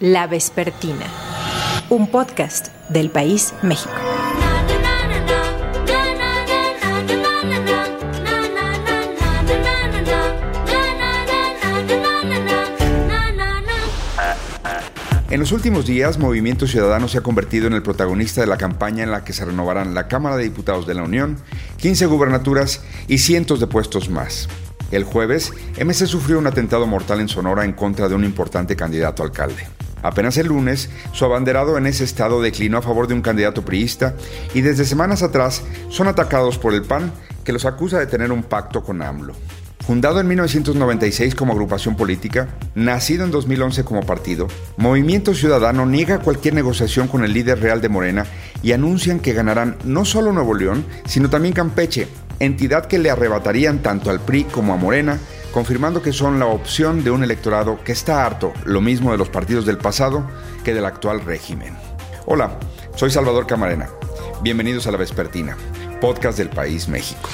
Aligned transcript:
La 0.00 0.28
Vespertina, 0.28 1.06
un 1.90 2.06
podcast 2.06 2.68
del 2.88 3.10
País 3.10 3.52
México. 3.62 3.90
En 15.30 15.40
los 15.40 15.50
últimos 15.50 15.84
días, 15.84 16.16
Movimiento 16.18 16.68
Ciudadano 16.68 17.08
se 17.08 17.18
ha 17.18 17.22
convertido 17.22 17.66
en 17.66 17.72
el 17.72 17.82
protagonista 17.82 18.40
de 18.40 18.46
la 18.46 18.56
campaña 18.56 19.02
en 19.02 19.10
la 19.10 19.24
que 19.24 19.32
se 19.32 19.44
renovarán 19.44 19.94
la 19.94 20.06
Cámara 20.06 20.36
de 20.36 20.44
Diputados 20.44 20.86
de 20.86 20.94
la 20.94 21.02
Unión, 21.02 21.38
15 21.78 22.06
gubernaturas 22.06 22.84
y 23.08 23.18
cientos 23.18 23.58
de 23.58 23.66
puestos 23.66 24.08
más. 24.08 24.48
El 24.92 25.02
jueves, 25.02 25.52
MC 25.76 26.06
sufrió 26.06 26.38
un 26.38 26.46
atentado 26.46 26.86
mortal 26.86 27.18
en 27.18 27.28
Sonora 27.28 27.64
en 27.64 27.72
contra 27.72 28.08
de 28.08 28.14
un 28.14 28.22
importante 28.22 28.76
candidato 28.76 29.24
alcalde. 29.24 29.66
Apenas 30.02 30.36
el 30.36 30.48
lunes, 30.48 30.90
su 31.12 31.24
abanderado 31.24 31.76
en 31.76 31.86
ese 31.86 32.04
estado 32.04 32.40
declinó 32.40 32.78
a 32.78 32.82
favor 32.82 33.08
de 33.08 33.14
un 33.14 33.22
candidato 33.22 33.64
priista 33.64 34.14
y 34.54 34.60
desde 34.60 34.84
semanas 34.84 35.22
atrás 35.22 35.62
son 35.88 36.08
atacados 36.08 36.58
por 36.58 36.74
el 36.74 36.82
PAN 36.82 37.12
que 37.44 37.52
los 37.52 37.64
acusa 37.64 37.98
de 37.98 38.06
tener 38.06 38.30
un 38.30 38.42
pacto 38.42 38.82
con 38.82 39.02
AMLO. 39.02 39.34
Fundado 39.88 40.20
en 40.20 40.28
1996 40.28 41.34
como 41.34 41.54
agrupación 41.54 41.96
política, 41.96 42.48
nacido 42.74 43.24
en 43.24 43.30
2011 43.30 43.84
como 43.84 44.04
partido, 44.04 44.46
Movimiento 44.76 45.32
Ciudadano 45.32 45.86
niega 45.86 46.18
cualquier 46.18 46.52
negociación 46.52 47.08
con 47.08 47.24
el 47.24 47.32
líder 47.32 47.60
real 47.60 47.80
de 47.80 47.88
Morena 47.88 48.26
y 48.62 48.72
anuncian 48.72 49.18
que 49.18 49.32
ganarán 49.32 49.78
no 49.84 50.04
solo 50.04 50.30
Nuevo 50.30 50.52
León, 50.52 50.84
sino 51.06 51.30
también 51.30 51.54
Campeche, 51.54 52.06
entidad 52.38 52.84
que 52.84 52.98
le 52.98 53.10
arrebatarían 53.10 53.78
tanto 53.78 54.10
al 54.10 54.20
PRI 54.20 54.44
como 54.44 54.74
a 54.74 54.76
Morena, 54.76 55.18
confirmando 55.52 56.02
que 56.02 56.12
son 56.12 56.38
la 56.38 56.46
opción 56.46 57.04
de 57.04 57.10
un 57.10 57.24
electorado 57.24 57.82
que 57.84 57.92
está 57.92 58.24
harto, 58.24 58.52
lo 58.64 58.80
mismo 58.80 59.12
de 59.12 59.18
los 59.18 59.28
partidos 59.28 59.66
del 59.66 59.78
pasado 59.78 60.28
que 60.64 60.74
del 60.74 60.84
actual 60.84 61.20
régimen. 61.20 61.76
Hola, 62.26 62.58
soy 62.94 63.10
Salvador 63.10 63.46
Camarena. 63.46 63.88
Bienvenidos 64.42 64.86
a 64.86 64.90
La 64.90 64.98
Vespertina, 64.98 65.56
podcast 66.00 66.38
del 66.38 66.50
País 66.50 66.88
México. 66.88 67.28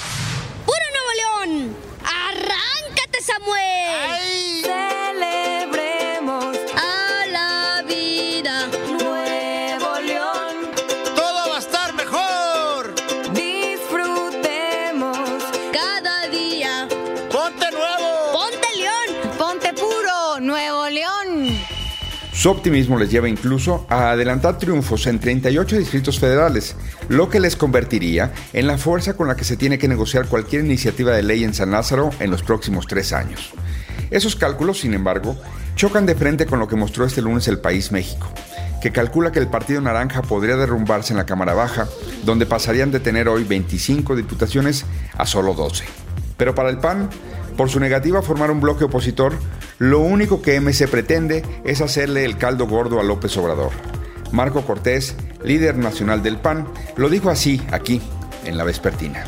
Su 22.45 22.50
optimismo 22.50 22.98
les 22.98 23.11
lleva 23.11 23.27
incluso 23.27 23.87
a 23.89 24.11
adelantar 24.11 24.59
triunfos 24.59 25.06
en 25.06 25.19
38 25.19 25.78
distritos 25.78 26.20
federales, 26.20 26.77
lo 27.09 27.31
que 27.31 27.41
les 27.41 27.56
convertiría 27.56 28.34
en 28.53 28.67
la 28.67 28.77
fuerza 28.77 29.17
con 29.17 29.28
la 29.28 29.34
que 29.34 29.45
se 29.45 29.56
tiene 29.56 29.78
que 29.78 29.89
negociar 29.89 30.27
cualquier 30.27 30.62
iniciativa 30.62 31.12
de 31.12 31.23
ley 31.23 31.42
en 31.42 31.55
San 31.55 31.70
Lázaro 31.70 32.11
en 32.20 32.31
los 32.31 32.42
próximos 32.42 32.86
tres 32.86 33.14
años. 33.14 33.55
Esos 34.11 34.36
cálculos, 34.36 34.81
sin 34.81 34.92
embargo, 34.92 35.39
chocan 35.75 36.05
de 36.05 36.17
frente 36.17 36.45
con 36.45 36.59
lo 36.59 36.69
que 36.69 36.77
mostró 36.77 37.06
este 37.06 37.23
lunes 37.23 37.48
el 37.48 37.61
País 37.61 37.92
México, 37.92 38.28
que 38.83 38.92
calcula 38.92 39.33
que 39.33 39.39
el 39.39 39.48
Partido 39.48 39.81
Naranja 39.81 40.20
podría 40.20 40.56
derrumbarse 40.56 41.14
en 41.14 41.17
la 41.17 41.25
Cámara 41.25 41.55
Baja, 41.55 41.89
donde 42.27 42.45
pasarían 42.45 42.91
de 42.91 43.01
tener 43.01 43.27
hoy 43.27 43.45
25 43.45 44.17
diputaciones 44.17 44.84
a 45.17 45.25
solo 45.25 45.55
12. 45.55 45.84
Pero 46.36 46.55
para 46.55 46.69
el 46.69 46.77
PAN, 46.77 47.08
por 47.56 47.70
su 47.70 47.81
negativa 47.81 48.19
a 48.19 48.23
formar 48.23 48.51
un 48.51 48.61
bloque 48.61 48.84
opositor, 48.84 49.33
lo 49.78 50.00
único 50.00 50.41
que 50.41 50.61
MC 50.61 50.89
pretende 50.89 51.42
es 51.64 51.80
hacerle 51.80 52.25
el 52.25 52.39
caldo 52.39 52.67
gordo 52.67 53.00
a 53.00 53.03
López 53.03 53.36
Obrador. 53.36 53.72
Marco 54.33 54.62
Cortés, 54.62 55.17
líder 55.44 55.77
nacional 55.77 56.22
del 56.22 56.39
PAN, 56.39 56.67
lo 56.97 57.08
dijo 57.08 57.30
así 57.30 57.61
aquí, 57.72 58.00
en 58.47 58.56
La 58.56 58.64
Vespertina. 58.64 59.25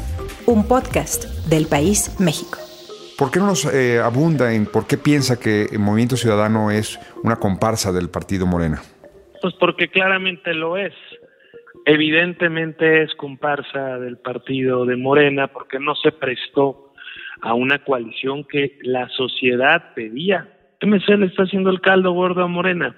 Un 0.47 0.69
podcast 0.69 1.25
del 1.49 1.67
País 1.67 2.21
México. 2.21 2.59
¿Por 3.19 3.31
qué 3.31 3.41
no 3.41 3.47
nos 3.47 3.65
eh, 3.73 3.99
abunda 3.99 4.53
en 4.53 4.67
por 4.67 4.87
qué 4.87 4.99
piensa 4.99 5.41
que 5.41 5.65
el 5.73 5.79
Movimiento 5.79 6.17
Ciudadano 6.17 6.71
es 6.71 6.99
una 7.25 7.37
comparsa 7.37 7.91
del 7.91 8.11
Partido 8.11 8.47
Morena? 8.47 8.83
Pues 9.41 9.55
porque 9.59 9.89
claramente 9.89 10.55
lo 10.55 10.77
es. 10.77 10.93
Evidentemente 11.87 13.03
es 13.03 13.15
comparsa 13.15 13.99
del 13.99 14.19
partido 14.19 14.85
de 14.85 14.97
Morena 14.97 15.49
porque 15.49 15.79
no 15.79 15.95
se 15.95 16.13
prestó 16.13 16.86
a 17.43 17.55
una 17.55 17.79
coalición 17.85 18.45
que 18.45 18.79
la 18.83 19.09
sociedad 19.11 19.95
pedía. 19.95 20.49
MC 20.81 21.09
le 21.19 21.27
está 21.27 21.45
haciendo 21.45 21.71
el 21.71 21.81
caldo 21.81 22.13
gordo 22.13 22.43
a 22.43 22.49
Morena 22.49 22.97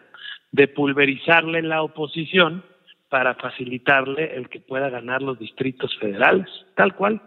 de 0.52 0.68
pulverizarle 0.68 1.62
la 1.62 1.82
oposición 1.82 2.64
para 3.08 3.34
facilitarle 3.34 4.36
el 4.36 4.48
que 4.48 4.60
pueda 4.60 4.90
ganar 4.90 5.22
los 5.22 5.38
distritos 5.38 5.96
federales, 5.98 6.46
tal 6.74 6.94
cual. 6.94 7.22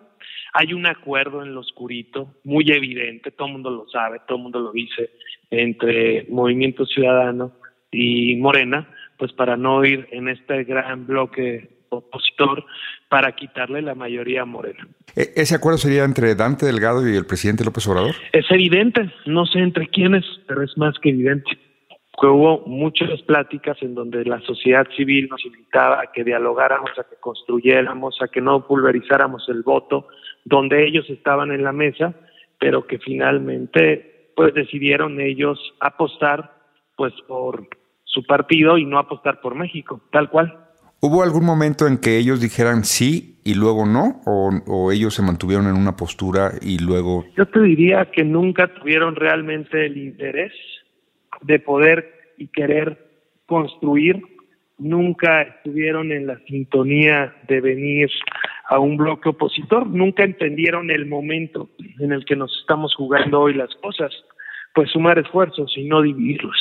Hay 0.54 0.74
un 0.74 0.86
acuerdo 0.86 1.44
en 1.44 1.54
lo 1.54 1.62
oscurito, 1.62 2.36
muy 2.44 2.66
evidente, 2.70 3.32
todo 3.32 3.48
el 3.48 3.54
mundo 3.54 3.70
lo 3.70 3.88
sabe, 3.88 4.20
todo 4.28 4.38
el 4.38 4.44
mundo 4.44 4.60
lo 4.60 4.72
dice, 4.72 5.12
entre 5.50 6.26
Movimiento 6.30 6.86
Ciudadano 6.86 7.54
y 7.90 8.36
Morena, 8.36 8.88
pues 9.18 9.32
para 9.34 9.56
no 9.56 9.84
ir 9.86 10.08
en 10.12 10.28
este 10.28 10.64
gran 10.66 11.08
bloque 11.08 11.70
opositor 11.92 12.64
para 13.10 13.34
quitarle 13.34 13.82
la 13.82 13.96
mayoría 13.96 14.44
a 14.44 14.46
Morena. 14.46 14.88
¿E-, 15.16 15.32
¿Ese 15.36 15.56
acuerdo 15.56 15.78
sería 15.78 16.04
entre 16.04 16.36
Dante 16.36 16.66
Delgado 16.66 17.08
y 17.08 17.16
el 17.16 17.26
presidente 17.26 17.64
López 17.64 17.88
Obrador? 17.88 18.16
Es 18.32 18.50
evidente, 18.50 19.12
no 19.26 19.46
sé 19.46 19.60
entre 19.60 19.88
quiénes, 19.88 20.26
pero 20.48 20.64
es 20.64 20.78
más 20.78 20.98
que 21.00 21.10
evidente. 21.10 21.52
Que 22.20 22.28
hubo 22.28 22.64
muchas 22.68 23.22
pláticas 23.24 23.78
en 23.82 23.96
donde 23.96 24.24
la 24.26 24.40
sociedad 24.42 24.88
civil 24.96 25.28
nos 25.30 25.44
invitaba 25.46 26.02
a 26.02 26.12
que 26.12 26.24
dialogáramos, 26.24 26.92
a 26.98 27.04
que 27.04 27.16
construyéramos, 27.20 28.22
a 28.22 28.28
que 28.28 28.42
no 28.42 28.68
pulverizáramos 28.68 29.48
el 29.50 29.64
voto, 29.64 30.08
donde 30.46 30.86
ellos 30.86 31.10
estaban 31.10 31.52
en 31.52 31.64
la 31.64 31.72
mesa, 31.72 32.14
pero 32.60 32.86
que 32.86 33.00
finalmente 33.00 34.30
pues 34.36 34.54
decidieron 34.54 35.20
ellos 35.20 35.60
apostar 35.80 36.54
pues 36.96 37.14
por 37.28 37.68
su 38.04 38.24
partido 38.24 38.78
y 38.78 38.86
no 38.86 39.00
apostar 39.00 39.42
por 39.42 39.56
México, 39.56 40.02
tal 40.12 40.30
cual. 40.30 40.71
¿Hubo 41.04 41.24
algún 41.24 41.46
momento 41.46 41.88
en 41.88 41.98
que 41.98 42.20
ellos 42.20 42.40
dijeran 42.40 42.84
sí 42.84 43.40
y 43.44 43.56
luego 43.56 43.88
no? 43.88 44.22
¿O, 44.28 44.92
ellos 44.92 45.16
se 45.16 45.24
mantuvieron 45.24 45.66
en 45.66 45.76
una 45.76 45.96
postura 45.96 46.52
y 46.62 46.78
luego...? 46.78 47.26
Yo 47.36 47.48
te 47.48 47.60
diría 47.60 48.06
que 48.12 48.24
nunca 48.24 48.72
tuvieron 48.76 49.16
realmente 49.16 49.88
el 49.88 49.98
interés 49.98 50.54
de 51.42 51.58
poder 51.58 52.34
y 52.38 52.50
querer 52.50 53.04
construir. 53.48 54.22
Nunca 54.78 55.42
estuvieron 55.42 56.12
en 56.12 56.28
la 56.28 56.38
sintonía 56.46 57.34
de 57.48 57.62
venir 57.62 58.12
a 58.70 58.78
un 58.78 58.96
bloque 58.96 59.30
opositor. 59.30 59.88
Nunca 59.88 60.24
entendieron 60.24 60.92
el 60.92 61.08
momento 61.08 61.72
en 61.98 62.12
el 62.12 62.26
que 62.26 62.36
nos 62.36 62.56
estamos 62.62 62.94
jugando 62.94 63.42
hoy 63.42 63.56
las 63.56 63.74
cosas. 63.82 64.12
Pues 64.74 64.90
sumar 64.92 65.20
esfuerzos 65.20 65.74
y 65.76 65.84
no 65.84 66.02
dividirlos. 66.02 66.56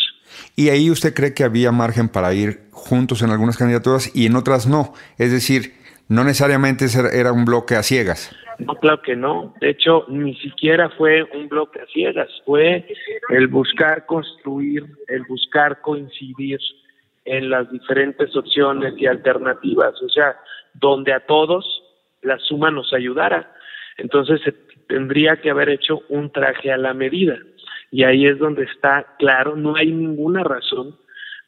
Y 0.57 0.69
ahí 0.69 0.91
usted 0.91 1.15
cree 1.15 1.35
que 1.35 1.45
había 1.45 1.73
margen 1.73 2.09
para 2.09 2.33
ir 2.35 2.61
juntos 2.71 3.23
en 3.23 3.31
algunas 3.31 3.57
candidaturas 3.57 4.15
y 4.15 4.27
en 4.27 4.37
otras 4.37 4.67
no. 4.67 4.93
Es 5.19 5.33
decir, 5.33 5.75
no 6.09 6.25
necesariamente 6.25 6.87
era 7.13 7.33
un 7.33 7.45
bloque 7.45 7.77
a 7.77 7.83
ciegas. 7.83 8.35
No, 8.59 8.75
claro 8.75 9.01
que 9.01 9.17
no. 9.17 9.55
De 9.61 9.71
hecho, 9.71 10.05
ni 10.09 10.35
siquiera 10.37 10.91
fue 10.91 11.23
un 11.35 11.49
bloque 11.49 11.81
a 11.81 11.87
ciegas. 11.87 12.29
Fue 12.45 12.87
el 13.31 13.49
buscar 13.49 14.07
construir, 14.07 14.85
el 15.09 15.25
buscar 15.25 15.81
coincidir 15.81 16.59
en 17.25 17.49
las 17.49 17.71
diferentes 17.71 18.35
opciones 18.37 18.95
y 18.99 19.07
alternativas. 19.07 19.95
O 20.03 20.09
sea, 20.09 20.37
donde 20.75 21.13
a 21.13 21.21
todos 21.21 21.65
la 22.23 22.39
suma 22.39 22.71
nos 22.71 22.93
ayudara. 22.93 23.55
Entonces, 23.97 24.41
se 24.45 24.53
tendría 24.89 25.37
que 25.37 25.51
haber 25.51 25.71
hecho 25.71 26.03
un 26.09 26.31
traje 26.31 26.71
a 26.71 26.77
la 26.77 26.93
medida 26.93 27.39
y 27.91 28.05
ahí 28.05 28.27
es 28.27 28.39
donde 28.39 28.65
está 28.65 29.15
claro, 29.19 29.57
no 29.57 29.77
hay 29.77 29.91
ninguna 29.93 30.45
razón 30.45 30.97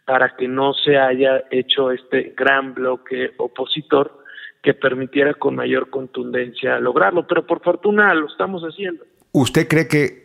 para 0.04 0.34
que 0.36 0.48
no 0.48 0.74
se 0.74 0.98
haya 0.98 1.44
hecho 1.50 1.90
este 1.92 2.34
gran 2.36 2.74
bloque 2.74 3.32
opositor 3.38 4.22
que 4.62 4.74
permitiera 4.74 5.34
con 5.34 5.56
mayor 5.56 5.90
contundencia 5.90 6.78
lograrlo, 6.78 7.26
pero 7.26 7.46
por 7.46 7.62
fortuna 7.62 8.14
lo 8.14 8.26
estamos 8.26 8.62
haciendo. 8.62 9.04
¿Usted 9.32 9.66
cree 9.68 9.88
que 9.88 10.21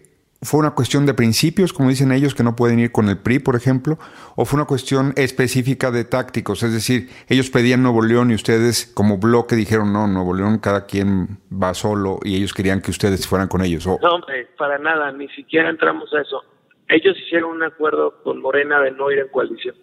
fue 0.47 0.61
una 0.61 0.71
cuestión 0.71 1.05
de 1.05 1.13
principios, 1.13 1.73
como 1.73 1.89
dicen 1.89 2.13
ellos, 2.13 2.33
que 2.33 2.41
no 2.41 2.55
pueden 2.55 2.79
ir 2.79 2.93
con 2.93 3.09
el 3.09 3.17
PRI, 3.17 3.39
por 3.39 3.57
ejemplo, 3.57 3.97
o 4.37 4.45
fue 4.45 4.57
una 4.57 4.65
cuestión 4.65 5.11
específica 5.17 5.91
de 5.91 6.05
tácticos, 6.05 6.63
es 6.63 6.71
decir, 6.71 7.09
ellos 7.27 7.49
pedían 7.49 7.83
Nuevo 7.83 8.01
León 8.01 8.31
y 8.31 8.35
ustedes 8.35 8.89
como 8.95 9.17
bloque 9.17 9.57
dijeron, 9.57 9.91
no, 9.91 10.07
Nuevo 10.07 10.33
León 10.33 10.59
cada 10.59 10.85
quien 10.85 11.39
va 11.51 11.73
solo 11.73 12.19
y 12.23 12.37
ellos 12.37 12.53
querían 12.53 12.81
que 12.81 12.91
ustedes 12.91 13.27
fueran 13.27 13.49
con 13.49 13.61
ellos. 13.61 13.85
No, 13.85 13.95
hombre, 13.95 14.47
para 14.57 14.77
nada, 14.77 15.11
ni 15.11 15.27
siquiera 15.29 15.69
entramos 15.69 16.13
a 16.13 16.21
eso. 16.21 16.41
Ellos 16.87 17.17
hicieron 17.25 17.51
un 17.51 17.63
acuerdo 17.63 18.23
con 18.23 18.41
Morena 18.41 18.79
de 18.79 18.91
no 18.91 19.11
ir 19.11 19.19
en 19.19 19.27
coalición. 19.27 19.75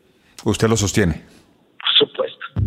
¿Usted 0.46 0.66
lo 0.66 0.78
sostiene? 0.78 1.26
Por 1.78 2.08
supuesto. 2.08 2.63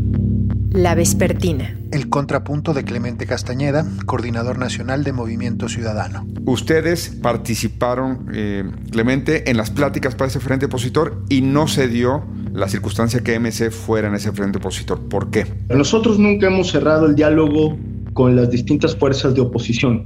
La 0.78 0.94
Vespertina. 0.94 1.76
El 1.92 2.08
contrapunto 2.08 2.72
de 2.76 2.84
Clemente 2.84 3.26
Castañeda, 3.26 3.84
coordinador 4.06 4.60
nacional 4.60 5.04
de 5.04 5.12
Movimiento 5.12 5.70
Ciudadano. 5.70 6.28
Ustedes 6.46 7.18
participaron, 7.20 8.28
eh, 8.32 8.64
Clemente, 8.92 9.50
en 9.50 9.58
las 9.58 9.72
pláticas 9.72 10.14
para 10.14 10.30
ese 10.30 10.40
frente 10.40 10.68
opositor 10.68 11.24
y 11.30 11.42
no 11.42 11.68
se 11.68 11.88
dio 11.88 12.26
la 12.54 12.68
circunstancia 12.68 13.22
que 13.22 13.40
MC 13.40 13.72
fuera 13.72 14.08
en 14.08 14.14
ese 14.14 14.32
frente 14.32 14.60
opositor. 14.60 15.00
¿Por 15.10 15.32
qué? 15.32 15.48
Nosotros 15.70 16.20
nunca 16.20 16.46
hemos 16.46 16.70
cerrado 16.70 17.08
el 17.08 17.16
diálogo 17.16 17.76
con 18.14 18.36
las 18.36 18.52
distintas 18.52 18.96
fuerzas 18.96 19.34
de 19.34 19.42
oposición. 19.42 20.06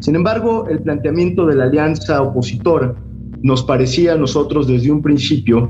Sin 0.00 0.16
embargo, 0.16 0.66
el 0.68 0.82
planteamiento 0.82 1.46
de 1.46 1.54
la 1.54 1.64
alianza 1.64 2.20
opositora 2.22 2.92
nos 3.42 3.62
parecía 3.62 4.14
a 4.14 4.16
nosotros 4.16 4.66
desde 4.66 4.90
un 4.90 5.00
principio 5.00 5.68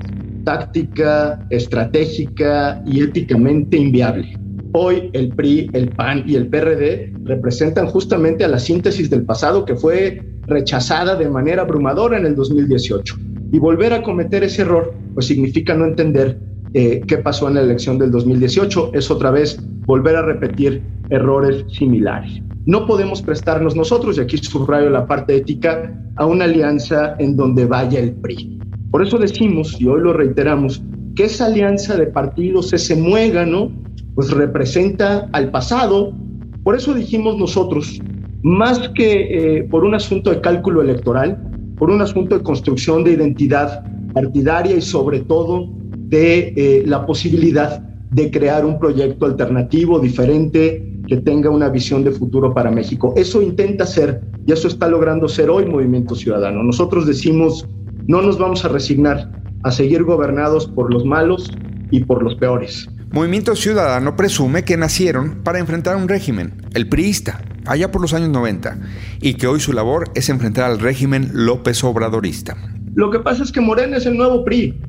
táctica, 0.48 1.46
estratégica 1.50 2.82
y 2.86 3.02
éticamente 3.02 3.76
inviable. 3.76 4.34
Hoy 4.72 5.10
el 5.12 5.28
PRI, 5.28 5.68
el 5.74 5.90
PAN 5.90 6.24
y 6.26 6.36
el 6.36 6.48
PRD 6.48 7.12
representan 7.24 7.86
justamente 7.88 8.46
a 8.46 8.48
la 8.48 8.58
síntesis 8.58 9.10
del 9.10 9.24
pasado 9.24 9.66
que 9.66 9.74
fue 9.74 10.22
rechazada 10.46 11.16
de 11.16 11.28
manera 11.28 11.62
abrumadora 11.62 12.16
en 12.16 12.24
el 12.24 12.34
2018. 12.34 13.16
Y 13.52 13.58
volver 13.58 13.92
a 13.92 14.02
cometer 14.02 14.42
ese 14.42 14.62
error, 14.62 14.94
pues 15.12 15.26
significa 15.26 15.74
no 15.74 15.84
entender 15.84 16.38
eh, 16.72 17.02
qué 17.06 17.18
pasó 17.18 17.48
en 17.48 17.56
la 17.56 17.60
elección 17.60 17.98
del 17.98 18.10
2018. 18.10 18.92
Es 18.94 19.10
otra 19.10 19.30
vez 19.30 19.60
volver 19.84 20.16
a 20.16 20.22
repetir 20.22 20.82
errores 21.10 21.66
similares. 21.70 22.40
No 22.64 22.86
podemos 22.86 23.20
prestarnos 23.20 23.76
nosotros, 23.76 24.16
y 24.16 24.22
aquí 24.22 24.38
subrayo 24.38 24.88
la 24.88 25.06
parte 25.06 25.36
ética, 25.36 25.94
a 26.16 26.24
una 26.24 26.44
alianza 26.44 27.16
en 27.18 27.36
donde 27.36 27.66
vaya 27.66 28.00
el 28.00 28.12
PRI. 28.12 28.58
Por 28.90 29.02
eso 29.02 29.18
decimos, 29.18 29.80
y 29.80 29.86
hoy 29.86 30.00
lo 30.00 30.12
reiteramos, 30.12 30.82
que 31.14 31.24
esa 31.24 31.46
alianza 31.46 31.96
de 31.96 32.06
partidos, 32.06 32.72
ese 32.72 32.96
muégano, 32.96 33.72
pues 34.14 34.30
representa 34.30 35.28
al 35.32 35.50
pasado. 35.50 36.14
Por 36.62 36.74
eso 36.76 36.94
dijimos 36.94 37.38
nosotros, 37.38 38.00
más 38.42 38.88
que 38.90 39.58
eh, 39.58 39.62
por 39.64 39.84
un 39.84 39.94
asunto 39.94 40.30
de 40.30 40.40
cálculo 40.40 40.80
electoral, 40.80 41.38
por 41.78 41.90
un 41.90 42.00
asunto 42.00 42.36
de 42.36 42.42
construcción 42.42 43.04
de 43.04 43.12
identidad 43.12 43.84
partidaria 44.12 44.76
y 44.76 44.80
sobre 44.80 45.20
todo 45.20 45.68
de 45.92 46.52
eh, 46.56 46.82
la 46.86 47.04
posibilidad 47.06 47.80
de 48.10 48.30
crear 48.30 48.64
un 48.64 48.78
proyecto 48.78 49.26
alternativo, 49.26 50.00
diferente, 50.00 50.88
que 51.06 51.16
tenga 51.18 51.50
una 51.50 51.68
visión 51.68 52.04
de 52.04 52.10
futuro 52.10 52.52
para 52.52 52.70
México. 52.70 53.14
Eso 53.16 53.42
intenta 53.42 53.86
ser, 53.86 54.20
y 54.46 54.52
eso 54.52 54.68
está 54.68 54.88
logrando 54.88 55.28
ser 55.28 55.50
hoy 55.50 55.66
Movimiento 55.66 56.14
Ciudadano. 56.14 56.62
Nosotros 56.62 57.06
decimos, 57.06 57.66
no 58.08 58.22
nos 58.22 58.38
vamos 58.38 58.64
a 58.64 58.68
resignar 58.68 59.30
a 59.62 59.70
seguir 59.70 60.02
gobernados 60.02 60.66
por 60.66 60.92
los 60.92 61.04
malos 61.04 61.50
y 61.90 62.02
por 62.04 62.22
los 62.22 62.34
peores. 62.34 62.88
Movimiento 63.10 63.54
Ciudadano 63.54 64.16
presume 64.16 64.64
que 64.64 64.76
nacieron 64.76 65.42
para 65.44 65.58
enfrentar 65.58 65.96
un 65.96 66.08
régimen, 66.08 66.54
el 66.74 66.88
priista, 66.88 67.42
allá 67.66 67.90
por 67.90 68.00
los 68.00 68.14
años 68.14 68.30
90, 68.30 68.78
y 69.20 69.34
que 69.34 69.46
hoy 69.46 69.60
su 69.60 69.72
labor 69.72 70.10
es 70.14 70.28
enfrentar 70.30 70.70
al 70.70 70.78
régimen 70.78 71.30
López 71.32 71.84
Obradorista. 71.84 72.56
Lo 72.94 73.10
que 73.10 73.18
pasa 73.18 73.42
es 73.42 73.52
que 73.52 73.60
Morena 73.60 73.98
es 73.98 74.06
el 74.06 74.16
nuevo 74.16 74.44
PRI. 74.44 74.80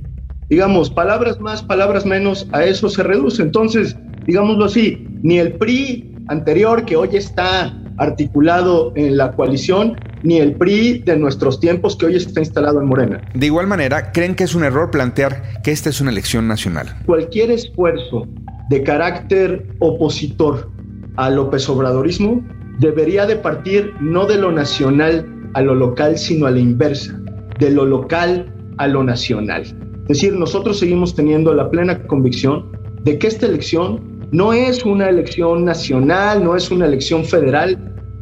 Digamos, 0.50 0.90
palabras 0.90 1.40
más, 1.40 1.62
palabras 1.62 2.06
menos, 2.06 2.48
a 2.54 2.64
eso 2.64 2.90
se 2.90 3.04
reduce. 3.04 3.42
Entonces, 3.42 3.96
digámoslo 4.26 4.66
así, 4.66 5.06
ni 5.22 5.40
el 5.40 5.54
PRI 5.54 6.16
anterior 6.28 6.86
que 6.86 6.96
hoy 6.96 7.10
está 7.14 7.78
articulado 8.00 8.92
en 8.96 9.18
la 9.18 9.34
coalición, 9.34 9.96
ni 10.24 10.38
el 10.38 10.56
PRI 10.56 11.00
de 11.00 11.18
nuestros 11.18 11.60
tiempos 11.60 11.96
que 11.96 12.08
hoy 12.08 12.16
está 12.16 12.40
instalado 12.40 12.82
en 12.82 12.88
Morena. 12.88 13.22
De 13.34 13.46
igual 13.46 13.68
manera, 13.68 14.12
¿creen 14.12 14.36
que 14.36 14.46
es 14.46 14.56
un 14.56 14.64
error 14.64 14.90
plantear 14.90 15.62
que 15.64 15.72
esta 15.72 15.90
es 15.90 16.02
una 16.02 16.12
elección 16.12 16.48
nacional? 16.48 16.88
Cualquier 17.06 17.52
esfuerzo 17.52 18.28
de 18.70 18.84
carácter 18.84 19.68
opositor 19.80 20.72
al 21.18 21.36
López 21.36 21.68
Obradorismo 21.70 22.44
debería 22.80 23.26
de 23.26 23.36
partir 23.36 23.94
no 24.00 24.26
de 24.26 24.38
lo 24.38 24.52
nacional 24.52 25.26
a 25.54 25.62
lo 25.62 25.76
local, 25.76 26.18
sino 26.18 26.48
a 26.48 26.52
la 26.52 26.60
inversa, 26.60 27.20
de 27.60 27.72
lo 27.72 27.86
local 27.86 28.54
a 28.78 28.88
lo 28.88 29.04
nacional. 29.04 29.64
Es 30.04 30.20
decir, 30.20 30.34
nosotros 30.34 30.80
seguimos 30.80 31.14
teniendo 31.16 31.54
la 31.54 31.70
plena 31.70 32.02
convicción 32.08 32.72
de 33.04 33.20
que 33.20 33.28
esta 33.28 33.46
elección 33.46 34.19
no 34.32 34.54
es 34.54 34.86
una 34.86 35.10
elección 35.10 35.66
nacional, 35.66 36.44
no 36.44 36.56
es 36.56 36.72
una 36.72 36.86
elección 36.86 37.26
federal, 37.26 37.78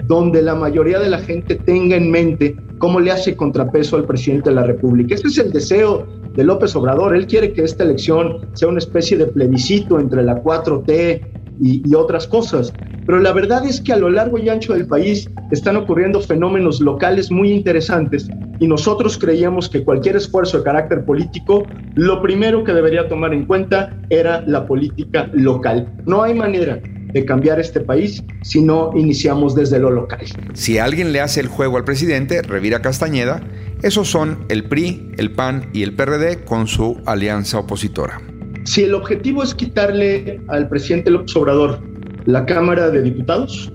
donde 0.05 0.41
la 0.41 0.55
mayoría 0.55 0.99
de 0.99 1.09
la 1.09 1.19
gente 1.19 1.55
tenga 1.55 1.95
en 1.95 2.09
mente 2.09 2.55
cómo 2.77 2.99
le 2.99 3.11
hace 3.11 3.35
contrapeso 3.35 3.97
al 3.97 4.05
presidente 4.05 4.49
de 4.49 4.55
la 4.55 4.63
República. 4.63 5.15
Ese 5.15 5.27
es 5.27 5.37
el 5.37 5.51
deseo 5.51 6.07
de 6.33 6.43
López 6.43 6.75
Obrador. 6.75 7.15
Él 7.15 7.27
quiere 7.27 7.51
que 7.51 7.63
esta 7.63 7.83
elección 7.83 8.47
sea 8.53 8.69
una 8.69 8.77
especie 8.77 9.17
de 9.17 9.25
plebiscito 9.25 9.99
entre 9.99 10.23
la 10.23 10.41
4T 10.41 11.36
y, 11.61 11.93
otras 11.95 12.27
cosas. 12.27 12.73
Pero 13.05 13.19
la 13.19 13.33
verdad 13.33 13.65
es 13.65 13.81
que 13.81 13.93
a 13.93 13.97
lo 13.97 14.09
largo 14.09 14.37
y 14.37 14.49
ancho 14.49 14.73
del 14.73 14.87
país 14.87 15.29
están 15.51 15.77
ocurriendo 15.77 16.21
fenómenos 16.21 16.81
locales 16.81 17.31
muy 17.31 17.51
interesantes 17.51 18.27
y 18.59 18.67
nosotros 18.67 19.17
creíamos 19.17 19.69
que 19.69 19.83
cualquier 19.83 20.15
esfuerzo 20.15 20.59
de 20.59 20.63
carácter 20.63 21.05
político, 21.05 21.65
lo 21.95 22.21
primero 22.21 22.63
que 22.63 22.73
debería 22.73 23.07
tomar 23.07 23.33
en 23.33 23.45
cuenta 23.45 23.97
era 24.09 24.41
la 24.45 24.65
política 24.65 25.29
local. 25.33 25.91
No 26.05 26.23
hay 26.23 26.33
manera 26.33 26.81
de 27.13 27.25
cambiar 27.25 27.59
este 27.59 27.79
país 27.79 28.23
si 28.41 28.61
no 28.61 28.91
iniciamos 28.95 29.55
desde 29.55 29.79
lo 29.79 29.89
local. 29.89 30.25
Si 30.53 30.77
alguien 30.77 31.13
le 31.13 31.21
hace 31.21 31.39
el 31.39 31.47
juego 31.47 31.77
al 31.77 31.83
presidente, 31.83 32.41
Revira 32.41 32.81
Castañeda, 32.81 33.41
esos 33.83 34.09
son 34.09 34.45
el 34.49 34.65
PRI, 34.65 35.11
el 35.17 35.31
PAN 35.31 35.69
y 35.73 35.83
el 35.83 35.95
PRD 35.95 36.43
con 36.43 36.67
su 36.67 37.01
alianza 37.05 37.59
opositora. 37.59 38.19
Si 38.67 38.83
el 38.83 38.93
objetivo 38.93 39.43
es 39.43 39.55
quitarle 39.55 40.41
al 40.49 40.67
presidente 40.67 41.09
López 41.09 41.33
Obrador 41.37 41.79
la 42.25 42.45
Cámara 42.45 42.89
de 42.89 43.01
Diputados, 43.01 43.71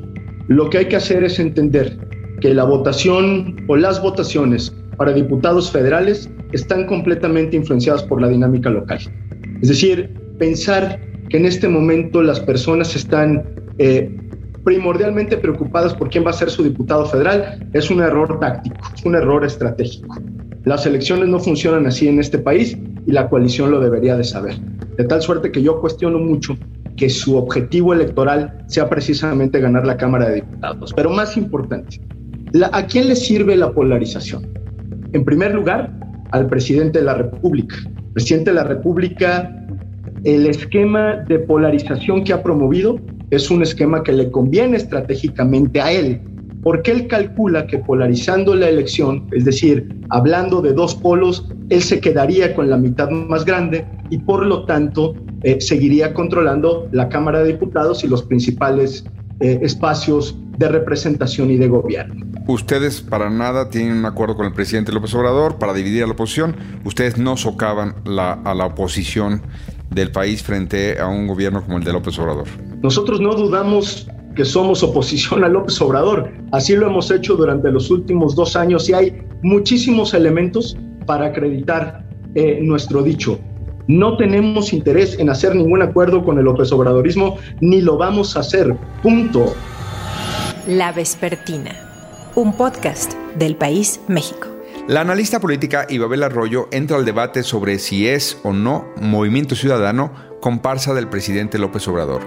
lo 0.49 0.69
que 0.69 0.79
hay 0.79 0.89
que 0.89 0.97
hacer 0.97 1.25
es 1.25 1.39
entender 1.39 1.97
que 2.43 2.53
la 2.53 2.65
votación 2.65 3.57
o 3.69 3.77
las 3.77 4.03
votaciones 4.03 4.77
para 4.99 5.15
diputados 5.15 5.73
federales 5.73 6.29
están 6.53 6.85
completamente 6.85 7.57
influenciadas 7.57 8.03
por 8.03 8.21
la 8.21 8.29
dinámica 8.29 8.69
local. 8.69 8.99
Es 9.63 9.71
decir, 9.71 10.11
pensar 10.39 11.01
que 11.31 11.39
en 11.39 11.47
este 11.47 11.69
momento 11.69 12.23
las 12.23 12.39
personas 12.41 12.95
están 12.95 13.43
eh, 13.79 14.15
primordialmente 14.63 15.39
preocupadas 15.39 15.95
por 15.95 16.11
quién 16.11 16.27
va 16.27 16.31
a 16.31 16.35
ser 16.35 16.51
su 16.51 16.65
diputado 16.65 17.07
federal 17.07 17.67
es 17.73 17.91
un 17.91 18.03
error 18.03 18.39
táctico, 18.41 18.77
es 18.95 19.03
un 19.07 19.15
error 19.15 19.43
estratégico. 19.43 20.21
Las 20.65 20.85
elecciones 20.85 21.31
no 21.31 21.41
funcionan 21.41 21.87
así 21.87 22.09
en 22.09 22.21
este 22.21 22.39
país 22.39 22.77
y 23.07 23.11
la 23.11 23.31
coalición 23.31 23.71
lo 23.71 23.81
debería 23.81 24.17
de 24.17 24.25
saber. 24.25 24.55
De 24.97 25.05
tal 25.05 25.23
suerte 25.23 25.51
que 25.51 25.63
yo 25.63 25.81
cuestiono 25.81 26.19
mucho 26.19 26.57
que 26.97 27.09
su 27.09 27.37
objetivo 27.37 27.95
electoral 27.95 28.65
sea 28.67 28.89
precisamente 28.89 29.61
ganar 29.61 29.87
la 29.87 29.97
Cámara 29.97 30.29
de 30.29 30.37
Diputados. 30.37 30.93
Pero 30.95 31.11
más 31.11 31.37
importante, 31.37 32.01
¿a 32.73 32.87
quién 32.87 33.09
le 33.09 33.17
sirve 33.17 33.57
la 33.57 33.73
polarización? 33.73 34.53
En 35.13 35.25
primer 35.25 35.55
lugar, 35.55 35.93
al 36.33 36.47
presidente 36.47 36.99
de 36.99 37.05
la 37.07 37.15
República. 37.15 37.77
Presidente 38.15 38.51
de 38.51 38.57
la 38.57 38.65
República 38.65 39.63
el 40.25 40.47
esquema 40.47 41.17
de 41.29 41.41
polarización 41.41 42.23
que 42.23 42.33
ha 42.33 42.43
promovido 42.43 43.01
es 43.31 43.51
un 43.51 43.61
esquema 43.61 44.05
que 44.05 44.13
le 44.13 44.31
conviene 44.31 44.77
estratégicamente 44.77 45.81
a 45.81 45.91
él, 45.91 46.21
porque 46.63 46.93
él 46.93 47.09
calcula 47.09 47.67
que 47.67 47.79
polarizando 47.79 48.55
la 48.55 48.69
elección, 48.69 49.27
es 49.33 49.45
decir, 49.45 49.89
hablando 50.11 50.63
de 50.63 50.75
dos 50.75 50.95
polos, 50.95 51.51
él 51.71 51.83
se 51.83 51.99
quedaría 51.99 52.55
con 52.55 52.71
la 52.71 52.77
mitad 52.77 53.11
más 53.11 53.45
grande 53.45 53.85
y 54.13 54.19
por 54.19 54.45
lo 54.45 54.67
tanto 54.67 55.15
eh, 55.43 55.59
seguiría 55.61 56.13
controlando 56.13 56.87
la 56.93 57.09
Cámara 57.09 57.43
de 57.43 57.53
Diputados 57.53 58.05
y 58.05 58.09
los 58.09 58.23
principales 58.23 59.05
eh, 59.41 59.61
espacios 59.63 60.37
de 60.59 60.69
representación 60.69 61.51
y 61.51 61.57
de 61.57 61.67
gobierno. 61.69 62.27
Ustedes 62.47 63.01
para 63.01 63.31
nada 63.31 63.71
tienen 63.71 63.97
un 63.97 64.05
acuerdo 64.05 64.37
con 64.37 64.45
el 64.45 64.53
presidente 64.53 64.93
López 64.93 65.15
Obrador 65.15 65.59
para 65.59 65.73
dividir 65.73 66.03
a 66.03 66.07
la 66.07 66.13
oposición. 66.13 66.55
Ustedes 66.85 67.17
no 67.17 67.39
socavan 67.39 67.95
a 68.07 68.55
la 68.55 68.67
oposición 68.67 69.41
del 69.89 70.11
país 70.11 70.43
frente 70.43 71.01
a 71.01 71.07
un 71.09 71.27
gobierno 71.27 71.63
como 71.65 71.79
el 71.79 71.85
de 71.85 71.93
López 71.95 72.19
Obrador? 72.19 72.47
Nosotros 72.83 73.19
no 73.21 73.35
dudamos 73.35 74.09
que 74.37 74.45
somos 74.45 74.83
oposición 74.83 75.43
a 75.43 75.49
López 75.49 75.81
Obrador. 75.81 76.31
Así 76.53 76.77
lo 76.77 76.87
hemos 76.87 77.11
hecho 77.11 77.35
durante 77.35 77.71
los 77.71 77.91
últimos 77.91 78.35
dos 78.35 78.57
años 78.57 78.89
y 78.89 78.93
hay 78.93 79.23
muchísimos 79.43 80.15
elementos 80.15 80.77
para 81.07 81.27
acreditar 81.27 82.05
eh, 82.35 82.61
nuestro 82.63 83.03
dicho. 83.03 83.39
No 83.89 84.17
tenemos 84.17 84.73
interés 84.73 85.19
en 85.19 85.31
hacer 85.31 85.55
ningún 85.55 85.83
acuerdo 85.83 86.25
con 86.25 86.39
el 86.39 86.45
López 86.45 86.71
Obradorismo, 86.73 87.39
ni 87.61 87.81
lo 87.81 87.97
vamos 87.97 88.37
a 88.37 88.41
hacer. 88.41 88.77
Punto. 89.03 89.55
La 90.67 90.93
Vespertina, 90.93 91.73
un 92.35 92.57
podcast 92.57 93.15
del 93.37 93.57
País 93.57 94.01
México. 94.09 94.49
La 94.89 95.01
analista 95.01 95.41
política 95.41 95.87
Ibabel 95.89 96.23
Arroyo 96.23 96.69
entra 96.73 96.97
al 96.97 97.05
debate 97.05 97.43
sobre 97.43 97.79
si 97.79 98.09
es 98.09 98.39
o 98.43 98.53
no 98.53 98.85
Movimiento 99.01 99.55
Ciudadano 99.55 100.13
comparsa 100.41 100.93
del 100.93 101.09
presidente 101.09 101.59
López 101.59 101.87
Obrador. 101.89 102.23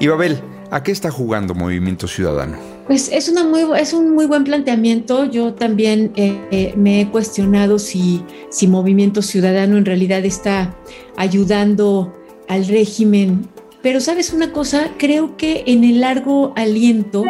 Ibabel, 0.00 0.40
¿a 0.70 0.82
qué 0.82 0.90
está 0.90 1.10
jugando 1.10 1.54
Movimiento 1.54 2.08
Ciudadano? 2.08 2.77
Pues 2.88 3.10
es, 3.12 3.28
una 3.28 3.78
es 3.78 3.92
un 3.92 4.14
muy 4.14 4.24
buen 4.24 4.44
planteamiento. 4.44 5.26
Yo 5.26 5.52
también 5.52 6.10
eh, 6.16 6.40
eh, 6.50 6.72
me 6.74 7.02
he 7.02 7.10
cuestionado 7.10 7.78
si, 7.78 8.24
si 8.48 8.66
Movimiento 8.66 9.20
Ciudadano 9.20 9.76
en 9.76 9.84
realidad 9.84 10.24
está 10.24 10.74
ayudando 11.16 12.14
al 12.48 12.66
régimen 12.66 13.46
Pero 13.82 14.00
sabes 14.00 14.32
una 14.32 14.52
cosa, 14.52 14.92
creo 14.98 15.36
que 15.36 15.64
en 15.66 15.84
el 15.84 16.00
largo 16.00 16.54
aliento, 16.56 17.24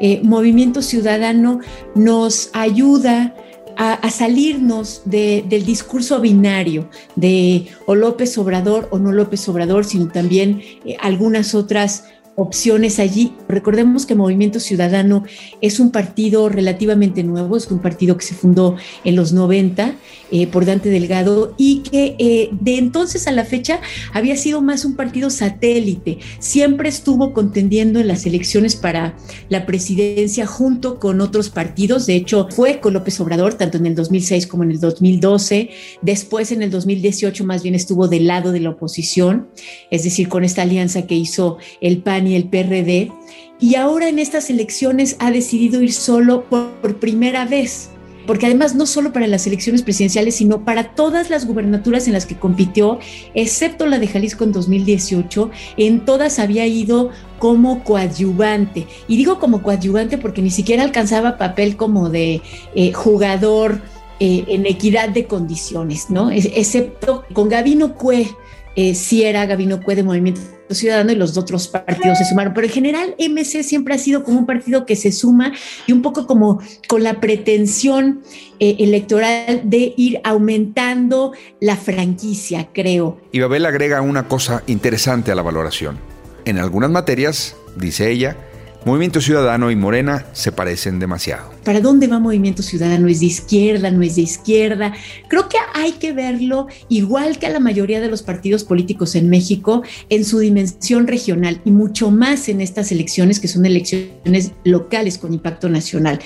eh, 0.00 0.20
Movimiento 0.24 0.80
Ciudadano 0.80 1.60
nos 1.94 2.48
ayuda 2.54 3.36
a, 3.76 4.10
salirnos 4.10 5.02
del 5.04 5.64
discurso 5.64 6.20
binario 6.20 6.88
de 7.16 7.66
o 7.86 7.94
López 7.94 8.36
Obrador 8.38 8.88
o 8.90 8.98
no 8.98 9.12
López 9.12 9.46
Obrador, 9.48 9.84
sino 9.84 10.08
también 10.08 10.62
algunas 11.00 11.54
otras 11.54 12.04
opciones 12.34 12.98
allí. 12.98 13.34
Recordemos 13.48 14.06
que 14.06 14.14
Movimiento 14.14 14.58
Ciudadano 14.58 15.24
es 15.60 15.80
un 15.80 15.90
partido 15.90 16.48
relativamente 16.48 17.22
nuevo, 17.22 17.56
es 17.56 17.70
un 17.70 17.80
partido 17.80 18.16
que 18.16 18.24
se 18.24 18.34
fundó 18.34 18.76
en 19.04 19.16
los 19.16 19.32
90 19.32 19.94
eh, 20.30 20.46
por 20.46 20.64
Dante 20.64 20.88
Delgado 20.88 21.54
y 21.58 21.80
que 21.80 22.16
eh, 22.18 22.48
de 22.52 22.78
entonces 22.78 23.26
a 23.26 23.32
la 23.32 23.44
fecha 23.44 23.80
había 24.14 24.36
sido 24.36 24.62
más 24.62 24.84
un 24.84 24.96
partido 24.96 25.28
satélite. 25.28 26.18
Siempre 26.38 26.88
estuvo 26.88 27.34
contendiendo 27.34 28.00
en 28.00 28.08
las 28.08 28.24
elecciones 28.24 28.76
para 28.76 29.14
la 29.50 29.66
presidencia 29.66 30.46
junto 30.46 30.98
con 30.98 31.20
otros 31.20 31.50
partidos. 31.50 32.06
De 32.06 32.16
hecho, 32.16 32.48
fue 32.50 32.80
con 32.80 32.94
López 32.94 33.20
Obrador, 33.20 33.54
tanto 33.54 33.76
en 33.76 33.86
el 33.86 33.94
2006 33.94 34.46
como 34.46 34.64
en 34.64 34.70
el 34.70 34.80
2012. 34.80 35.70
Después, 36.00 36.50
en 36.50 36.62
el 36.62 36.70
2018, 36.70 37.44
más 37.44 37.62
bien 37.62 37.74
estuvo 37.74 38.08
del 38.08 38.26
lado 38.26 38.52
de 38.52 38.60
la 38.60 38.70
oposición, 38.70 39.48
es 39.90 40.04
decir, 40.04 40.28
con 40.28 40.44
esta 40.44 40.62
alianza 40.62 41.06
que 41.06 41.14
hizo 41.14 41.58
el 41.80 41.98
PAN 41.98 42.21
y 42.26 42.34
el 42.34 42.48
PRD. 42.48 43.10
Y 43.60 43.76
ahora 43.76 44.08
en 44.08 44.18
estas 44.18 44.50
elecciones 44.50 45.16
ha 45.18 45.30
decidido 45.30 45.82
ir 45.82 45.92
solo 45.92 46.44
por 46.48 46.98
primera 46.98 47.44
vez 47.44 47.92
porque 48.26 48.46
además 48.46 48.74
no 48.74 48.86
solo 48.86 49.12
para 49.12 49.26
las 49.26 49.46
elecciones 49.46 49.82
presidenciales, 49.82 50.36
sino 50.36 50.64
para 50.64 50.94
todas 50.94 51.30
las 51.30 51.46
gubernaturas 51.46 52.06
en 52.06 52.12
las 52.12 52.26
que 52.26 52.38
compitió, 52.38 52.98
excepto 53.34 53.86
la 53.86 53.98
de 53.98 54.08
Jalisco 54.08 54.44
en 54.44 54.52
2018, 54.52 55.50
en 55.76 56.04
todas 56.04 56.38
había 56.38 56.66
ido 56.66 57.10
como 57.38 57.82
coadyuvante. 57.84 58.86
Y 59.08 59.16
digo 59.16 59.38
como 59.38 59.62
coadyuvante 59.62 60.18
porque 60.18 60.42
ni 60.42 60.50
siquiera 60.50 60.82
alcanzaba 60.82 61.38
papel 61.38 61.76
como 61.76 62.08
de 62.08 62.42
eh, 62.74 62.92
jugador 62.92 63.82
eh, 64.20 64.44
en 64.48 64.66
equidad 64.66 65.08
de 65.08 65.26
condiciones, 65.26 66.08
¿no? 66.08 66.30
excepto 66.30 67.24
con 67.32 67.48
Gabino 67.48 67.94
Cue, 67.96 68.28
eh, 68.76 68.94
si 68.94 69.24
era 69.24 69.46
Gabino 69.46 69.82
Cue 69.82 69.94
de 69.94 70.02
Movimiento 70.02 70.40
Ciudadano 70.70 71.12
y 71.12 71.16
los 71.16 71.36
otros 71.36 71.68
partidos 71.68 72.18
se 72.18 72.24
sumaron. 72.24 72.54
Pero 72.54 72.66
en 72.66 72.72
general, 72.72 73.14
MC 73.18 73.62
siempre 73.62 73.94
ha 73.94 73.98
sido 73.98 74.24
como 74.24 74.38
un 74.38 74.46
partido 74.46 74.86
que 74.86 74.96
se 74.96 75.12
suma 75.12 75.52
y 75.86 75.92
un 75.92 76.02
poco 76.02 76.26
como 76.26 76.60
con 76.88 77.02
la 77.02 77.20
pretensión 77.20 78.22
eh, 78.58 78.76
electoral 78.78 79.62
de 79.64 79.94
ir 79.96 80.20
aumentando 80.24 81.32
la 81.60 81.76
franquicia, 81.76 82.68
creo. 82.72 83.20
Y 83.32 83.40
Babel 83.40 83.66
agrega 83.66 84.00
una 84.00 84.28
cosa 84.28 84.62
interesante 84.66 85.32
a 85.32 85.34
la 85.34 85.42
valoración. 85.42 85.98
En 86.44 86.58
algunas 86.58 86.90
materias, 86.90 87.56
dice 87.76 88.10
ella, 88.10 88.36
Movimiento 88.84 89.20
Ciudadano 89.20 89.70
y 89.70 89.76
Morena 89.76 90.26
se 90.32 90.50
parecen 90.50 90.98
demasiado. 90.98 91.52
¿Para 91.64 91.80
dónde 91.80 92.08
va 92.08 92.18
Movimiento 92.18 92.64
Ciudadano? 92.64 93.06
¿Es 93.06 93.20
de 93.20 93.26
izquierda? 93.26 93.92
¿No 93.92 94.02
es 94.02 94.16
de 94.16 94.22
izquierda? 94.22 94.92
Creo 95.28 95.48
que 95.48 95.56
hay 95.74 95.92
que 95.92 96.12
verlo 96.12 96.66
igual 96.88 97.38
que 97.38 97.46
a 97.46 97.50
la 97.50 97.60
mayoría 97.60 98.00
de 98.00 98.08
los 98.08 98.22
partidos 98.22 98.64
políticos 98.64 99.14
en 99.14 99.30
México 99.30 99.84
en 100.08 100.24
su 100.24 100.40
dimensión 100.40 101.06
regional 101.06 101.60
y 101.64 101.70
mucho 101.70 102.10
más 102.10 102.48
en 102.48 102.60
estas 102.60 102.90
elecciones 102.90 103.38
que 103.38 103.46
son 103.46 103.66
elecciones 103.66 104.50
locales 104.64 105.16
con 105.16 105.32
impacto 105.32 105.68
nacional. 105.68 106.18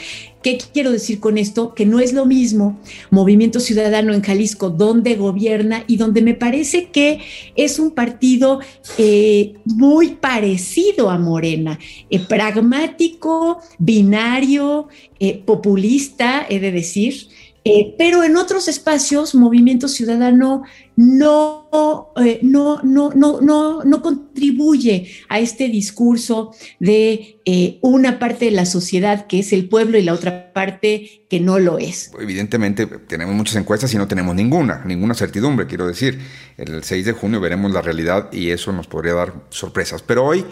¿Qué 0.46 0.58
quiero 0.72 0.92
decir 0.92 1.18
con 1.18 1.38
esto? 1.38 1.74
Que 1.74 1.86
no 1.86 1.98
es 1.98 2.12
lo 2.12 2.24
mismo 2.24 2.78
Movimiento 3.10 3.58
Ciudadano 3.58 4.14
en 4.14 4.22
Jalisco, 4.22 4.70
donde 4.70 5.16
gobierna 5.16 5.82
y 5.88 5.96
donde 5.96 6.22
me 6.22 6.34
parece 6.34 6.90
que 6.90 7.18
es 7.56 7.80
un 7.80 7.90
partido 7.90 8.60
eh, 8.96 9.54
muy 9.64 10.10
parecido 10.10 11.10
a 11.10 11.18
Morena, 11.18 11.80
eh, 12.10 12.20
pragmático, 12.20 13.58
binario, 13.80 14.86
eh, 15.18 15.42
populista, 15.44 16.46
he 16.48 16.60
de 16.60 16.70
decir. 16.70 17.26
pero 17.98 18.22
en 18.22 18.36
otros 18.36 18.68
espacios, 18.68 19.34
Movimiento 19.34 19.88
Ciudadano 19.88 20.62
no, 20.96 21.68
no, 22.42 22.82
no, 22.82 23.12
no, 23.14 23.40
no, 23.40 23.84
no 23.84 24.02
contribuye 24.02 25.12
a 25.28 25.38
este 25.38 25.68
discurso 25.68 26.52
de 26.80 27.40
eh, 27.44 27.78
una 27.82 28.18
parte 28.18 28.46
de 28.46 28.50
la 28.50 28.64
sociedad 28.64 29.26
que 29.26 29.40
es 29.40 29.52
el 29.52 29.68
pueblo 29.68 29.98
y 29.98 30.02
la 30.02 30.14
otra 30.14 30.52
parte 30.54 31.26
que 31.28 31.38
no 31.38 31.58
lo 31.58 31.78
es. 31.78 32.10
Evidentemente 32.18 32.86
tenemos 32.86 33.34
muchas 33.34 33.56
encuestas 33.56 33.92
y 33.92 33.98
no 33.98 34.08
tenemos 34.08 34.34
ninguna, 34.34 34.84
ninguna 34.86 35.14
certidumbre, 35.14 35.66
quiero 35.66 35.86
decir. 35.86 36.18
El 36.56 36.82
6 36.82 37.04
de 37.04 37.12
junio 37.12 37.40
veremos 37.40 37.70
la 37.72 37.82
realidad 37.82 38.32
y 38.32 38.50
eso 38.50 38.72
nos 38.72 38.86
podría 38.86 39.12
dar 39.12 39.34
sorpresas. 39.50 40.02
Pero 40.02 40.24
hoy 40.24 40.46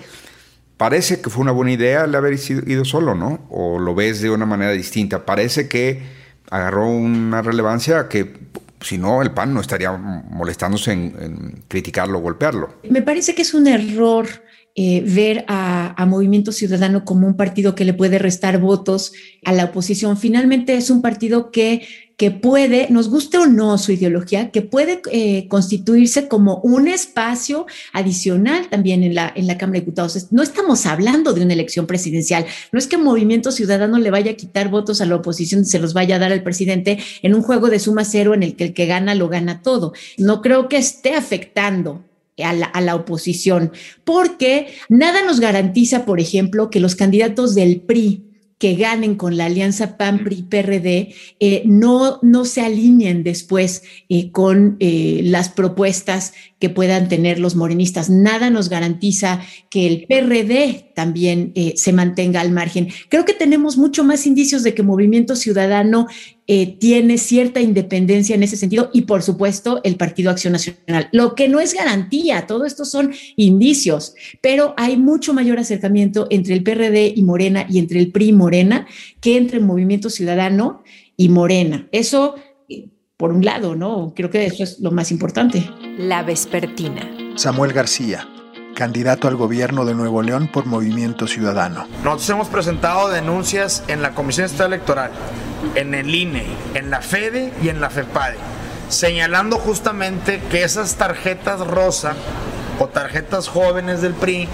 parece 0.76 1.22
que 1.22 1.30
fue 1.30 1.40
una 1.40 1.52
buena 1.52 1.72
idea 1.72 2.04
el 2.04 2.14
haber 2.14 2.38
ido 2.66 2.84
solo, 2.84 3.14
¿no? 3.14 3.46
O 3.48 3.78
lo 3.78 3.94
ves 3.94 4.20
de 4.20 4.28
una 4.28 4.44
manera 4.44 4.72
distinta. 4.72 5.24
Parece 5.24 5.68
que 5.68 6.02
agarró 6.50 6.86
una 6.86 7.40
relevancia 7.40 8.08
que 8.08 8.43
si 8.84 8.98
no, 8.98 9.22
el 9.22 9.32
PAN 9.32 9.54
no 9.54 9.60
estaría 9.60 9.92
molestándose 9.92 10.92
en, 10.92 11.64
criticarlo 11.68 12.18
o 12.18 12.22
golpearlo. 12.22 12.80
Me 12.88 13.02
parece 13.02 13.34
que 13.34 13.42
es 13.42 13.54
un 13.54 13.66
error 13.66 14.28
eh, 14.76 15.02
ver 15.06 15.44
a, 15.48 16.00
a, 16.00 16.06
Movimiento 16.06 16.52
Ciudadano 16.52 17.04
como 17.04 17.26
un 17.26 17.36
partido 17.36 17.74
que 17.74 17.84
le 17.84 17.94
puede 17.94 18.18
restar 18.18 18.58
votos 18.58 19.12
a 19.44 19.52
la 19.52 19.66
oposición. 19.66 20.16
Finalmente 20.16 20.76
es 20.76 20.90
un 20.90 21.00
partido 21.00 21.50
que 21.50 21.86
que 22.16 22.30
puede, 22.30 22.88
nos 22.90 23.09
guste 23.09 23.38
o 23.38 23.47
no 23.47 23.76
su 23.78 23.92
ideología, 23.92 24.50
que 24.50 24.62
puede 24.62 25.02
eh, 25.11 25.49
constituirse 25.49 26.28
como 26.28 26.59
un 26.59 26.87
espacio 26.87 27.66
adicional 27.92 28.68
también 28.68 29.02
en 29.02 29.14
la, 29.14 29.33
en 29.35 29.47
la 29.47 29.59
Cámara 29.59 29.75
de 29.75 29.80
Diputados. 29.80 30.28
No 30.30 30.42
estamos 30.42 30.87
hablando 30.87 31.33
de 31.33 31.42
una 31.42 31.54
elección 31.54 31.87
presidencial, 31.87 32.47
no 32.73 32.78
es 32.78 32.87
que 32.87 32.99
Movimiento 32.99 33.50
Ciudadano 33.50 33.99
le 33.99 34.11
vaya 34.11 34.33
a 34.33 34.37
quitar 34.37 34.68
votos 34.68 35.00
a 35.00 35.06
la 35.06 35.16
oposición 35.16 35.64
se 35.64 35.78
los 35.78 35.94
vaya 35.94 36.16
a 36.16 36.18
dar 36.18 36.33
al 36.33 36.42
presidente 36.42 36.99
en 37.23 37.35
un 37.35 37.42
juego 37.42 37.68
de 37.68 37.78
suma 37.78 38.04
cero 38.04 38.35
en 38.35 38.42
el 38.42 38.56
que 38.56 38.64
el 38.64 38.75
que 38.75 38.87
gana 38.87 39.14
lo 39.14 39.28
gana 39.28 39.62
todo. 39.62 39.92
No 40.18 40.42
creo 40.42 40.68
que 40.68 40.76
esté 40.76 41.14
afectando 41.14 42.04
a 42.42 42.52
la, 42.52 42.66
a 42.66 42.80
la, 42.80 42.97
oposición, 42.97 43.73
porque 44.04 44.75
nada 44.88 45.25
nos 45.25 45.38
garantiza, 45.38 46.04
por 46.04 46.18
ejemplo, 46.21 46.68
que 46.68 46.80
los 46.80 46.97
candidatos 46.97 47.54
del 47.54 47.80
PRI 47.80 48.23
que 48.58 48.75
ganen 48.76 49.16
con 49.16 49.37
la 49.37 49.46
alianza 49.46 49.96
PAN-PRI-PRD 49.96 51.14
eh, 51.40 51.62
no, 51.66 52.18
no 52.23 52.44
se 52.44 52.61
alineen 52.61 53.23
después 53.23 53.82
eh, 54.08 54.30
con 54.30 54.76
eh, 54.80 55.20
las 55.25 55.49
propuestas 55.49 56.32
que 56.58 56.70
puedan 56.70 57.08
tener 57.08 57.38
los 57.40 57.56
morenistas. 57.56 58.08
Nada 58.08 58.50
nos 58.50 58.68
garantiza 58.68 59.40
que 59.70 59.87
el 59.87 60.06
PRD 60.06 60.92
también 60.94 61.52
se 61.75 61.92
mantenga 61.92 62.40
al 62.40 62.52
margen. 62.52 62.88
Creo 63.11 63.26
que 63.26 63.34
tenemos 63.34 63.76
mucho 63.76 64.02
más 64.02 64.26
indicios 64.26 64.62
de 64.62 64.73
que 64.73 64.82
Movimiento 64.82 65.37
Ciudadano 65.37 66.06
tiene 66.46 67.16
cierta 67.16 67.60
independencia 67.60 68.34
en 68.34 68.42
ese 68.42 68.56
sentido 68.56 68.90
y 68.92 69.02
por 69.02 69.22
supuesto 69.22 69.80
el 69.82 69.96
Partido 69.96 70.30
Acción 70.30 70.52
Nacional. 70.52 71.08
Lo 71.12 71.34
que 71.34 71.48
no 71.48 71.58
es 71.60 71.74
garantía, 71.74 72.46
todo 72.46 72.66
esto 72.66 72.84
son 72.84 73.14
indicios, 73.36 74.14
pero 74.42 74.74
hay 74.76 74.96
mucho 74.96 75.32
mayor 75.32 75.58
acercamiento 75.58 76.26
entre 76.30 76.54
el 76.54 76.62
PRD 76.62 77.14
y 77.16 77.22
Morena 77.22 77.66
y 77.68 77.78
entre 77.78 77.98
el 77.98 78.12
PRI 78.12 78.28
y 78.28 78.32
Morena 78.32 78.86
que 79.20 79.36
entre 79.36 79.60
Movimiento 79.60 80.10
Ciudadano 80.10 80.82
y 81.16 81.28
Morena. 81.28 81.88
Eso, 81.92 82.34
por 83.16 83.32
un 83.32 83.44
lado, 83.44 83.74
¿no? 83.74 84.12
Creo 84.14 84.30
que 84.30 84.44
eso 84.46 84.64
es 84.64 84.80
lo 84.80 84.90
más 84.90 85.10
importante. 85.10 85.70
La 85.96 86.22
Vespertina. 86.22 87.10
Samuel 87.36 87.72
García, 87.72 88.28
candidato 88.74 89.28
al 89.28 89.36
gobierno 89.36 89.84
de 89.84 89.94
Nuevo 89.94 90.22
León 90.22 90.48
por 90.52 90.66
Movimiento 90.66 91.26
Ciudadano. 91.26 91.86
Nosotros 92.02 92.30
hemos 92.30 92.48
presentado 92.48 93.08
denuncias 93.08 93.82
en 93.88 94.02
la 94.02 94.10
Comisión 94.10 94.46
Estatal 94.46 94.72
Electoral, 94.72 95.10
en 95.74 95.94
el 95.94 96.14
INE, 96.14 96.44
en 96.74 96.90
la 96.90 97.00
FEDE 97.00 97.52
y 97.62 97.68
en 97.68 97.80
la 97.80 97.90
FEPADE, 97.90 98.36
señalando 98.88 99.56
justamente 99.58 100.42
que 100.50 100.64
esas 100.64 100.96
tarjetas 100.96 101.60
rosa 101.60 102.14
o 102.78 102.88
tarjetas 102.88 103.48
jóvenes 103.48 104.02
del 104.02 104.14
PRI 104.14 104.48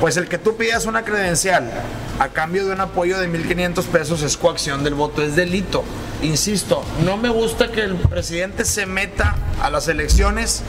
pues 0.00 0.16
el 0.16 0.28
que 0.28 0.38
tú 0.38 0.56
pidas 0.56 0.86
una 0.86 1.04
credencial 1.04 1.70
a 2.18 2.28
cambio 2.28 2.66
de 2.66 2.72
un 2.72 2.80
apoyo 2.80 3.18
de 3.18 3.30
1.500 3.30 3.84
pesos 3.84 4.22
es 4.22 4.36
coacción 4.36 4.84
del 4.84 4.94
voto, 4.94 5.22
es 5.22 5.36
delito. 5.36 5.84
Insisto, 6.22 6.82
no 7.04 7.16
me 7.16 7.28
gusta 7.28 7.70
que 7.70 7.82
el 7.82 7.94
presidente 7.94 8.64
se 8.64 8.86
meta 8.86 9.36
a 9.62 9.70
las 9.70 9.88
elecciones 9.88 10.62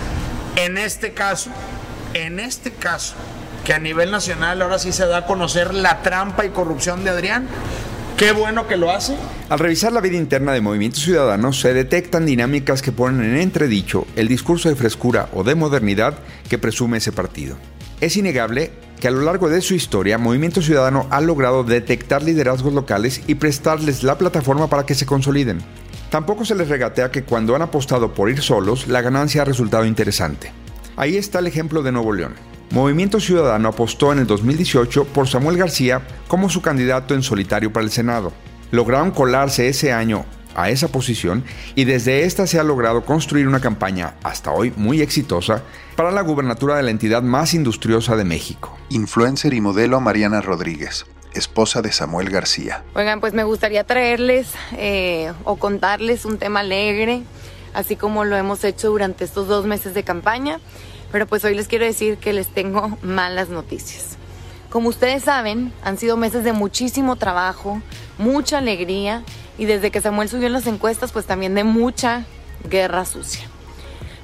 en 0.55 0.77
este 0.77 1.13
caso, 1.13 1.51
en 2.23 2.39
este 2.39 2.71
caso, 2.71 3.15
que 3.65 3.73
a 3.73 3.79
nivel 3.79 4.11
nacional 4.11 4.61
ahora 4.61 4.79
sí 4.79 4.91
se 4.91 5.05
da 5.05 5.17
a 5.17 5.25
conocer 5.25 5.73
la 5.73 6.01
trampa 6.01 6.45
y 6.45 6.49
corrupción 6.49 7.03
de 7.03 7.09
Adrián. 7.09 7.47
Qué 8.17 8.31
bueno 8.31 8.67
que 8.67 8.77
lo 8.77 8.91
hace. 8.91 9.15
Al 9.49 9.59
revisar 9.59 9.91
la 9.91 10.01
vida 10.01 10.17
interna 10.17 10.51
de 10.51 10.61
Movimiento 10.61 10.99
Ciudadano, 10.99 11.53
se 11.53 11.73
detectan 11.73 12.25
dinámicas 12.25 12.81
que 12.81 12.91
ponen 12.91 13.23
en 13.29 13.37
entredicho 13.37 14.07
el 14.15 14.27
discurso 14.27 14.69
de 14.69 14.75
frescura 14.75 15.29
o 15.33 15.43
de 15.43 15.53
modernidad 15.53 16.17
que 16.49 16.57
presume 16.57 16.97
ese 16.97 17.11
partido. 17.11 17.57
Es 18.01 18.17
innegable 18.17 18.71
que 18.99 19.07
a 19.07 19.11
lo 19.11 19.21
largo 19.21 19.49
de 19.49 19.61
su 19.61 19.75
historia 19.75 20.17
Movimiento 20.17 20.61
Ciudadano 20.61 21.07
ha 21.11 21.21
logrado 21.21 21.63
detectar 21.63 22.23
liderazgos 22.23 22.73
locales 22.73 23.21
y 23.27 23.35
prestarles 23.35 24.03
la 24.03 24.17
plataforma 24.17 24.67
para 24.67 24.85
que 24.85 24.95
se 24.95 25.05
consoliden. 25.05 25.59
Tampoco 26.09 26.45
se 26.45 26.55
les 26.55 26.69
regatea 26.69 27.11
que 27.11 27.23
cuando 27.23 27.55
han 27.55 27.61
apostado 27.61 28.13
por 28.13 28.29
ir 28.29 28.41
solos, 28.41 28.87
la 28.87 29.01
ganancia 29.01 29.41
ha 29.41 29.45
resultado 29.45 29.85
interesante. 29.85 30.51
Ahí 30.97 31.15
está 31.15 31.37
el 31.37 31.45
ejemplo 31.45 31.83
de 31.83 31.91
Nuevo 31.91 32.11
León. 32.11 32.33
Movimiento 32.71 33.19
Ciudadano 33.19 33.69
apostó 33.69 34.11
en 34.11 34.17
el 34.17 34.25
2018 34.25 35.05
por 35.05 35.27
Samuel 35.27 35.55
García 35.55 36.01
como 36.27 36.49
su 36.49 36.63
candidato 36.63 37.13
en 37.13 37.21
solitario 37.21 37.71
para 37.71 37.85
el 37.85 37.91
Senado. 37.91 38.33
Lograron 38.71 39.11
colarse 39.11 39.69
ese 39.69 39.93
año 39.93 40.25
a 40.55 40.71
esa 40.71 40.87
posición 40.87 41.43
y 41.75 41.85
desde 41.85 42.23
esta 42.23 42.47
se 42.47 42.59
ha 42.59 42.63
logrado 42.63 43.05
construir 43.05 43.47
una 43.47 43.59
campaña 43.59 44.15
hasta 44.23 44.51
hoy 44.51 44.73
muy 44.75 45.01
exitosa 45.01 45.61
para 45.95 46.09
la 46.09 46.21
gubernatura 46.21 46.75
de 46.77 46.83
la 46.83 46.89
entidad 46.89 47.21
más 47.21 47.53
industriosa 47.53 48.15
de 48.15 48.25
México. 48.25 48.75
Influencer 48.89 49.53
y 49.53 49.61
modelo 49.61 50.01
Mariana 50.01 50.41
Rodríguez, 50.41 51.05
esposa 51.35 51.83
de 51.83 51.91
Samuel 51.91 52.31
García. 52.31 52.83
Oigan, 52.95 53.19
pues 53.19 53.33
me 53.33 53.43
gustaría 53.43 53.83
traerles 53.83 54.51
eh, 54.75 55.31
o 55.43 55.57
contarles 55.57 56.25
un 56.25 56.39
tema 56.39 56.61
alegre, 56.61 57.21
así 57.77 57.95
como 57.95 58.25
lo 58.25 58.35
hemos 58.35 58.63
hecho 58.63 58.89
durante 58.89 59.23
estos 59.23 59.47
dos 59.47 59.65
meses 59.65 59.93
de 59.93 60.01
campaña, 60.01 60.59
pero 61.11 61.27
pues 61.27 61.45
hoy 61.45 61.53
les 61.53 61.67
quiero 61.67 61.85
decir 61.85 62.17
que 62.17 62.33
les 62.33 62.47
tengo 62.47 62.97
malas 63.03 63.49
noticias. 63.49 64.17
Como 64.71 64.89
ustedes 64.89 65.23
saben, 65.23 65.71
han 65.83 65.99
sido 65.99 66.17
meses 66.17 66.43
de 66.43 66.53
muchísimo 66.53 67.17
trabajo, 67.17 67.79
mucha 68.17 68.57
alegría 68.57 69.23
y 69.59 69.65
desde 69.65 69.91
que 69.91 70.01
Samuel 70.01 70.27
subió 70.27 70.47
en 70.47 70.53
las 70.53 70.65
encuestas, 70.65 71.11
pues 71.11 71.27
también 71.27 71.53
de 71.53 71.63
mucha 71.63 72.25
guerra 72.67 73.05
sucia. 73.05 73.45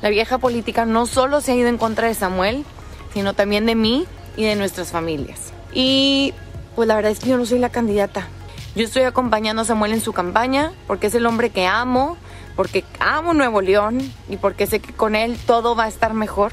La 0.02 0.10
vieja 0.10 0.40
política 0.40 0.88
no 0.88 1.06
solo 1.06 1.40
se 1.40 1.52
ha 1.52 1.56
ido 1.56 1.70
en 1.70 1.78
contra 1.78 2.08
de 2.08 2.16
Samuel, 2.16 2.66
sino 3.14 3.36
también 3.36 3.68
de 3.68 3.76
mí 3.76 4.08
y 4.36 4.46
de 4.46 4.56
nuestras 4.56 4.92
familias. 4.92 5.54
Y 5.76 6.34
pues 6.76 6.88
la 6.88 6.96
verdad 6.96 7.12
es 7.12 7.20
que 7.20 7.30
yo 7.30 7.38
no 7.38 7.46
soy 7.46 7.60
la 7.60 7.70
candidata. 7.70 8.28
Yo 8.76 8.84
estoy 8.84 9.04
acompañando 9.04 9.62
a 9.62 9.66
Samuel 9.66 9.94
en 9.94 10.02
su 10.02 10.12
campaña 10.12 10.72
porque 10.88 11.06
es 11.06 11.14
el 11.14 11.28
hombre 11.28 11.52
que 11.52 11.68
amo, 11.68 12.18
porque 12.56 12.84
amo 13.00 13.34
Nuevo 13.34 13.62
León 13.62 14.00
y 14.30 14.38
porque 14.38 14.68
sé 14.68 14.80
que 14.80 14.94
con 14.94 15.16
él 15.16 15.38
todo 15.46 15.76
va 15.76 15.86
a 15.86 15.88
estar 15.88 16.14
mejor. 16.14 16.52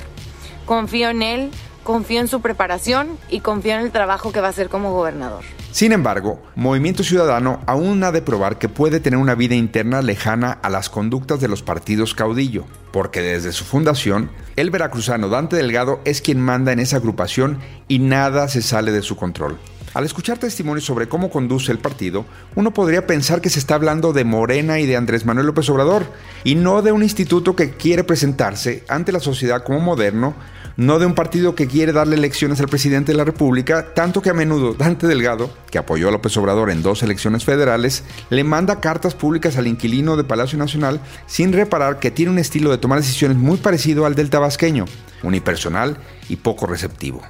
Confío 0.66 1.11
en 1.11 1.23
él, 1.23 1.50
confío 1.83 2.21
en 2.21 2.28
su 2.28 2.40
preparación 2.40 3.19
y 3.28 3.40
confío 3.40 3.75
en 3.75 3.80
el 3.80 3.90
trabajo 3.90 4.33
que 4.33 4.40
va 4.40 4.49
a 4.49 4.50
hacer 4.50 4.69
como 4.69 4.92
gobernador. 4.92 5.42
Sin 5.73 5.92
embargo, 5.92 6.42
Movimiento 6.57 7.04
Ciudadano 7.04 7.61
aún 7.66 8.02
ha 8.02 8.11
de 8.11 8.23
probar 8.23 8.59
que 8.59 8.69
puede 8.69 8.99
tener 8.99 9.21
una 9.21 9.37
vida 9.37 9.54
interna 9.54 10.02
lejana 10.02 10.59
a 10.62 10.69
las 10.69 10.90
conductas 10.90 11.40
de 11.40 11.47
los 11.47 11.62
partidos 11.62 12.12
caudillo, 12.12 12.64
porque 12.90 13.21
desde 13.21 13.52
su 13.52 13.64
fundación, 13.64 14.30
el 14.57 14.71
veracruzano 14.71 15.28
Dante 15.28 15.54
Delgado 15.54 16.00
es 16.04 16.23
quien 16.23 16.40
manda 16.40 16.73
en 16.73 16.80
esa 16.80 16.97
agrupación 16.97 17.61
y 17.87 18.00
nada 18.00 18.49
se 18.49 18.62
sale 18.62 18.90
de 18.90 19.02
su 19.02 19.14
control. 19.14 19.59
Al 19.92 20.04
escuchar 20.04 20.38
testimonios 20.38 20.85
sobre 20.85 21.09
cómo 21.09 21.30
conduce 21.30 21.73
el 21.73 21.80
partido, 21.80 22.25
uno 22.54 22.73
podría 22.73 23.09
pensar 23.09 23.40
que 23.40 23.50
se 23.50 23.59
está 23.59 23.75
hablando 23.75 24.12
de 24.12 24.23
Morena 24.23 24.78
y 24.78 24.87
de 24.87 24.97
Andrés 24.97 25.26
Manuel 25.26 25.49
López 25.49 25.68
Obrador, 25.68 26.06
y 26.44 26.54
no 26.54 26.80
de 26.82 26.92
un 26.92 27.02
instituto 27.02 27.56
que 27.56 27.73
quiere 27.73 28.04
presentarse 28.04 28.85
ante 28.88 29.11
la 29.11 29.18
sociedad 29.18 29.64
como 29.64 29.80
moderno, 29.80 30.37
no 30.76 31.00
de 31.00 31.06
un 31.06 31.16
partido 31.16 31.56
que 31.56 31.66
quiere 31.66 31.92
darle 31.92 32.14
elecciones 32.14 32.61
al 32.61 32.68
presidente 32.68 33.11
de 33.11 33.18
la 33.18 33.25
República, 33.25 33.92
tanto 33.92 34.23
que 34.23 34.30
a 34.30 34.35
menudo 34.35 34.75
Dante 34.75 35.09
Delgado, 35.09 35.50
que 35.73 35.78
apoyó 35.78 36.09
a 36.09 36.12
López 36.12 36.37
Obrador 36.37 36.70
en 36.70 36.82
dos 36.82 37.02
elecciones 37.02 37.44
federales, 37.44 38.04
le 38.30 38.44
manda 38.44 38.78
cartas 38.78 39.16
públicas 39.16 39.56
al 39.59 39.66
inquilino 39.66 40.16
de 40.16 40.23
Palacio 40.23 40.56
Nacional 40.56 41.00
sin 41.26 41.52
reparar 41.52 41.99
que 41.99 42.12
tiene 42.12 42.30
un 42.30 42.38
estilo 42.38 42.70
de 42.70 42.78
tomar 42.78 43.00
decisiones 43.00 43.37
muy 43.37 43.59
parecido 43.59 44.06
al 44.06 44.14
del 44.14 44.30
tabasqueño, 44.30 44.85
unipersonal 45.25 45.99
y 46.28 46.37
poco 46.37 46.66
receptivo. 46.66 47.20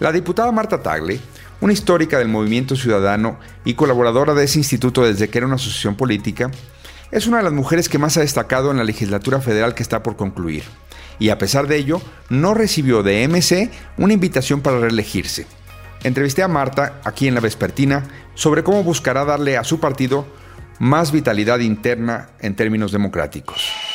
La 0.00 0.10
diputada 0.10 0.52
Marta 0.52 0.82
Tagle, 0.82 1.20
una 1.60 1.72
histórica 1.72 2.18
del 2.18 2.28
movimiento 2.28 2.76
ciudadano 2.76 3.38
y 3.64 3.74
colaboradora 3.74 4.34
de 4.34 4.44
ese 4.44 4.58
instituto 4.58 5.02
desde 5.02 5.28
que 5.28 5.38
era 5.38 5.46
una 5.46 5.56
asociación 5.56 5.96
política, 5.96 6.50
es 7.10 7.26
una 7.26 7.38
de 7.38 7.44
las 7.44 7.52
mujeres 7.52 7.88
que 7.88 7.98
más 7.98 8.16
ha 8.16 8.20
destacado 8.20 8.70
en 8.70 8.76
la 8.76 8.84
legislatura 8.84 9.40
federal 9.40 9.74
que 9.74 9.82
está 9.82 10.02
por 10.02 10.16
concluir 10.16 10.64
y 11.18 11.30
a 11.30 11.38
pesar 11.38 11.66
de 11.66 11.76
ello 11.76 12.00
no 12.28 12.54
recibió 12.54 13.02
de 13.02 13.26
MC 13.26 13.70
una 13.96 14.12
invitación 14.12 14.60
para 14.60 14.78
reelegirse. 14.78 15.46
Entrevisté 16.04 16.42
a 16.42 16.48
Marta, 16.48 17.00
aquí 17.04 17.26
en 17.26 17.34
la 17.34 17.40
Vespertina, 17.40 18.04
sobre 18.34 18.62
cómo 18.62 18.84
buscará 18.84 19.24
darle 19.24 19.56
a 19.56 19.64
su 19.64 19.80
partido 19.80 20.26
más 20.78 21.10
vitalidad 21.10 21.58
interna 21.58 22.28
en 22.38 22.54
términos 22.54 22.92
democráticos. 22.92 23.87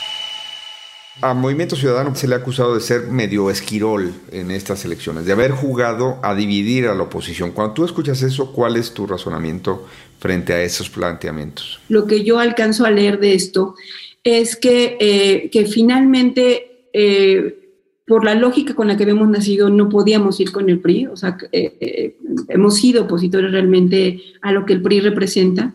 A 1.22 1.34
Movimiento 1.34 1.76
Ciudadano 1.76 2.16
se 2.16 2.28
le 2.28 2.36
ha 2.36 2.40
acusado 2.40 2.74
de 2.74 2.82
ser 2.82 3.08
medio 3.08 3.50
esquirol 3.50 4.14
en 4.32 4.52
estas 4.52 4.84
elecciones, 4.84 5.26
de 5.26 5.32
haber 5.32 5.52
jugado 5.52 6.20
a 6.24 6.36
dividir 6.36 6.88
a 6.88 6.96
la 6.96 7.04
oposición. 7.04 7.52
Cuando 7.52 7.74
tú 7.74 7.86
escuchas 7.86 8.22
eso, 8.24 8.52
¿cuál 8.52 8.76
es 8.78 8.94
tu 8.94 9.06
razonamiento 9.06 9.88
frente 10.20 10.54
a 10.54 10.62
esos 10.64 10.90
planteamientos? 10.90 11.80
Lo 11.88 12.08
que 12.08 12.24
yo 12.24 12.40
alcanzo 12.40 12.86
a 12.86 12.92
leer 12.92 13.20
de 13.20 13.36
esto 13.36 13.76
es 14.24 14.56
que, 14.56 14.98
eh, 15.00 15.50
que 15.52 15.66
finalmente 15.66 16.88
eh, 16.94 17.64
por 18.08 18.26
la 18.26 18.36
lógica 18.36 18.76
con 18.76 18.88
la 18.88 18.98
que 18.98 19.04
hemos 19.04 19.30
nacido, 19.30 19.70
no 19.70 19.90
podíamos 19.90 20.40
ir 20.40 20.52
con 20.52 20.70
el 20.70 20.80
PRI, 20.80 21.08
o 21.08 21.16
sea, 21.16 21.38
eh, 21.52 21.78
eh, 21.80 22.16
hemos 22.50 22.76
sido 22.76 23.04
opositores 23.04 23.52
realmente 23.52 24.22
a 24.42 24.52
lo 24.52 24.66
que 24.66 24.74
el 24.74 24.82
PRI 24.82 25.00
representa. 25.00 25.74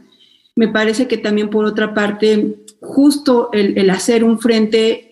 Me 0.59 0.67
parece 0.67 1.07
que 1.07 1.19
también, 1.19 1.51
por 1.51 1.67
otra 1.67 1.95
parte, 1.95 2.57
justo 2.81 3.49
el, 3.53 3.89
hacer 3.91 4.25
un 4.25 4.41
frente 4.41 5.09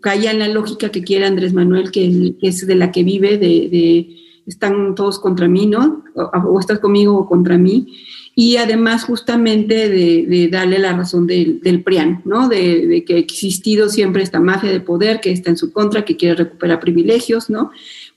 caía 0.00 0.30
en 0.30 0.38
la 0.38 0.48
lógica 0.48 0.88
que 0.88 1.04
quiere 1.04 1.26
Andrés 1.26 1.52
Manuel, 1.52 1.90
que, 1.90 2.36
es 2.40 2.66
de 2.66 2.74
la 2.74 2.90
que 2.90 3.02
vive, 3.04 3.36
de, 3.36 4.16
están 4.46 4.94
todos 4.94 5.18
contra 5.18 5.46
mí, 5.46 5.66
¿no? 5.66 6.02
O, 6.14 6.58
estás 6.58 6.78
conmigo 6.78 7.18
o 7.18 7.28
contra 7.28 7.58
mí 7.58 7.86
y 8.34 8.56
además 8.56 9.04
justamente 9.04 9.90
de, 9.90 10.48
darle 10.50 10.78
la 10.78 10.94
razón 10.94 11.26
del, 11.26 11.60
del 11.60 11.82
PRIAN, 11.82 12.22
¿no? 12.24 12.48
De, 12.48 13.04
que 13.06 13.16
ha 13.16 13.18
existido 13.18 13.90
siempre 13.90 14.22
esta 14.22 14.40
mafia 14.40 14.72
de 14.72 14.80
poder 14.80 15.20
que 15.20 15.32
está 15.32 15.50
en 15.50 15.58
su 15.58 15.70
contra, 15.70 16.06
que 16.06 16.16
quiere 16.16 16.36
recuperar 16.36 16.80
privilegios, 16.80 17.50
¿no? 17.50 17.72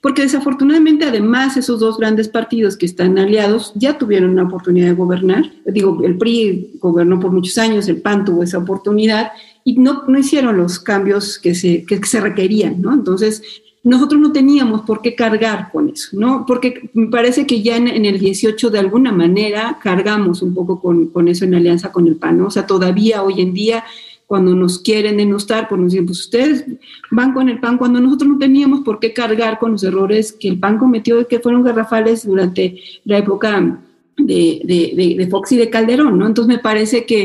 Porque 0.05 0.21
desafortunadamente 0.21 1.03
además 1.03 1.57
esos 1.57 1.79
dos 1.79 1.97
grandes 1.97 2.27
partidos 2.29 2.77
que 2.77 2.85
están 2.85 3.17
aliados 3.17 3.71
ya 3.73 3.97
tuvieron 3.97 4.29
una 4.29 4.43
oportunidad 4.43 4.89
de 4.89 4.93
gobernar. 4.93 5.51
Digo, 5.65 5.99
el 6.03 6.15
PRI 6.15 6.73
gobernó 6.79 7.19
por 7.19 7.31
muchos 7.31 7.57
años, 7.57 7.87
el 7.87 8.03
PAN 8.03 8.23
tuvo 8.23 8.43
esa 8.43 8.59
oportunidad 8.59 9.31
y 9.63 9.79
no, 9.79 10.03
no 10.07 10.19
hicieron 10.19 10.57
los 10.57 10.77
cambios 10.77 11.39
que 11.39 11.55
se, 11.55 11.85
que 11.85 12.05
se 12.05 12.21
requerían, 12.21 12.83
¿no? 12.83 12.93
Entonces, 12.93 13.41
nosotros 13.81 14.21
no 14.21 14.31
teníamos 14.31 14.81
por 14.81 15.01
qué 15.01 15.15
cargar 15.15 15.71
con 15.71 15.89
eso, 15.89 16.09
¿no? 16.11 16.45
Porque 16.45 16.87
me 16.93 17.07
parece 17.07 17.47
que 17.47 17.63
ya 17.63 17.75
en, 17.75 18.05
el 18.05 18.19
18 18.19 18.69
de 18.69 18.77
alguna 18.77 19.11
manera 19.11 19.79
cargamos 19.81 20.43
un 20.43 20.53
poco 20.53 20.79
con, 20.79 21.27
eso 21.27 21.45
en 21.45 21.55
alianza 21.55 21.91
con 21.91 22.05
el 22.05 22.17
PAN. 22.17 22.41
O 22.41 22.51
sea, 22.51 22.67
todavía 22.67 23.23
hoy 23.23 23.41
en 23.41 23.55
día 23.55 23.83
cuando 24.27 24.55
nos 24.55 24.79
quieren 24.79 25.17
denostar, 25.17 25.71
nos 25.71 25.91
dicen, 25.91 26.05
pues 26.05 26.21
ustedes 26.21 26.65
van 27.11 27.33
con 27.33 27.47
el 27.49 27.59
PAN 27.59 27.77
cuando 27.77 27.99
nosotros 27.99 28.31
no 28.31 28.37
teníamos 28.39 28.81
por 28.81 28.99
qué 28.99 29.13
cargar 29.13 29.59
con 29.59 29.73
los 29.73 29.83
errores 29.83 30.33
que 30.33 30.47
el 30.47 30.59
PAN 30.59 30.77
cometió 30.77 31.21
y 31.21 31.25
que 31.25 31.39
fueron 31.39 31.63
garrafales 31.63 32.25
durante 32.25 32.79
la 33.03 33.19
época 33.19 33.79
de, 34.17 35.15
de, 35.17 35.27
Fox 35.29 35.51
y 35.51 35.57
de 35.57 35.69
Calderón, 35.69 36.17
¿no? 36.17 36.25
Entonces 36.25 36.55
me 36.55 36.61
parece 36.61 37.05
que 37.05 37.21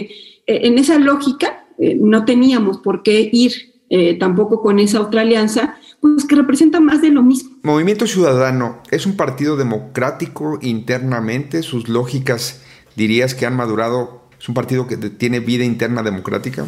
eh, 0.47 0.61
en 0.63 0.79
esa 0.79 0.99
lógica 0.99 1.65
eh, 1.79 1.97
no 1.99 2.25
teníamos 2.25 2.79
por 2.79 3.03
qué 3.03 3.31
ir 3.33 3.53
eh, 3.89 4.19
tampoco 4.19 4.61
con 4.61 4.79
esa 4.79 5.01
otra 5.01 5.23
alianza, 5.23 5.77
pues 6.01 6.25
que 6.25 6.37
representa 6.37 6.81
más 6.81 7.01
de 7.03 7.11
lo 7.11 7.23
mismo. 7.23 7.57
Movimiento 7.63 8.07
Ciudadano 8.07 8.83
es 8.91 9.07
un 9.07 9.17
partido 9.17 9.57
democrático 9.57 10.59
internamente, 10.63 11.63
sus 11.63 11.89
lógicas 11.89 12.63
dirías 12.97 13.35
que 13.35 13.47
han 13.47 13.57
madurado, 13.57 14.23
es 14.39 14.49
un 14.49 14.55
partido 14.55 14.87
que 14.87 14.97
tiene 14.97 15.41
vida 15.41 15.65
interna 15.65 16.03
democrática. 16.03 16.67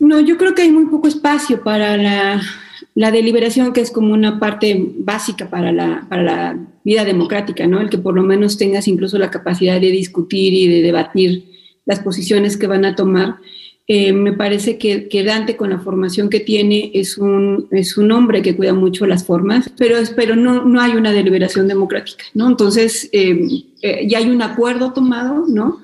No, 0.00 0.20
yo 0.20 0.36
creo 0.38 0.54
que 0.54 0.62
hay 0.62 0.70
muy 0.70 0.86
poco 0.86 1.08
espacio 1.08 1.62
para 1.62 1.96
la, 1.96 2.40
deliberación, 2.94 3.72
que 3.72 3.80
es 3.80 3.90
como 3.90 4.12
una 4.12 4.38
parte 4.38 4.92
básica 4.98 5.48
para 5.50 5.72
la, 5.72 6.06
para 6.08 6.22
la 6.22 6.58
vida 6.84 7.04
democrática, 7.04 7.66
¿no? 7.66 7.80
El 7.80 7.90
que 7.90 7.98
por 7.98 8.14
lo 8.14 8.22
menos 8.22 8.58
tengas 8.58 8.88
incluso 8.88 9.18
la 9.18 9.30
capacidad 9.30 9.80
de 9.80 9.90
discutir 9.90 10.54
y 10.54 10.68
de 10.68 10.82
debatir 10.82 11.44
las 11.84 12.00
posiciones 12.00 12.56
que 12.56 12.66
van 12.66 12.84
a 12.84 12.94
tomar. 12.94 13.36
Eh, 13.90 14.12
me 14.12 14.34
parece 14.34 14.76
que, 14.76 15.24
Dante, 15.24 15.56
con 15.56 15.70
la 15.70 15.78
formación 15.78 16.28
que 16.28 16.40
tiene, 16.40 16.90
es 16.92 17.16
un, 17.16 17.68
es 17.70 17.96
un 17.96 18.12
hombre 18.12 18.42
que 18.42 18.54
cuida 18.54 18.74
mucho 18.74 19.06
las 19.06 19.24
formas, 19.24 19.72
pero, 19.78 19.96
pero 20.14 20.36
no, 20.36 20.64
no 20.64 20.80
hay 20.80 20.92
una 20.92 21.10
deliberación 21.10 21.66
democrática, 21.66 22.24
¿no? 22.34 22.48
Entonces, 22.48 23.08
eh, 23.12 23.48
eh, 23.80 24.06
ya 24.06 24.18
hay 24.18 24.28
un 24.28 24.42
acuerdo 24.42 24.92
tomado, 24.92 25.46
¿no? 25.48 25.80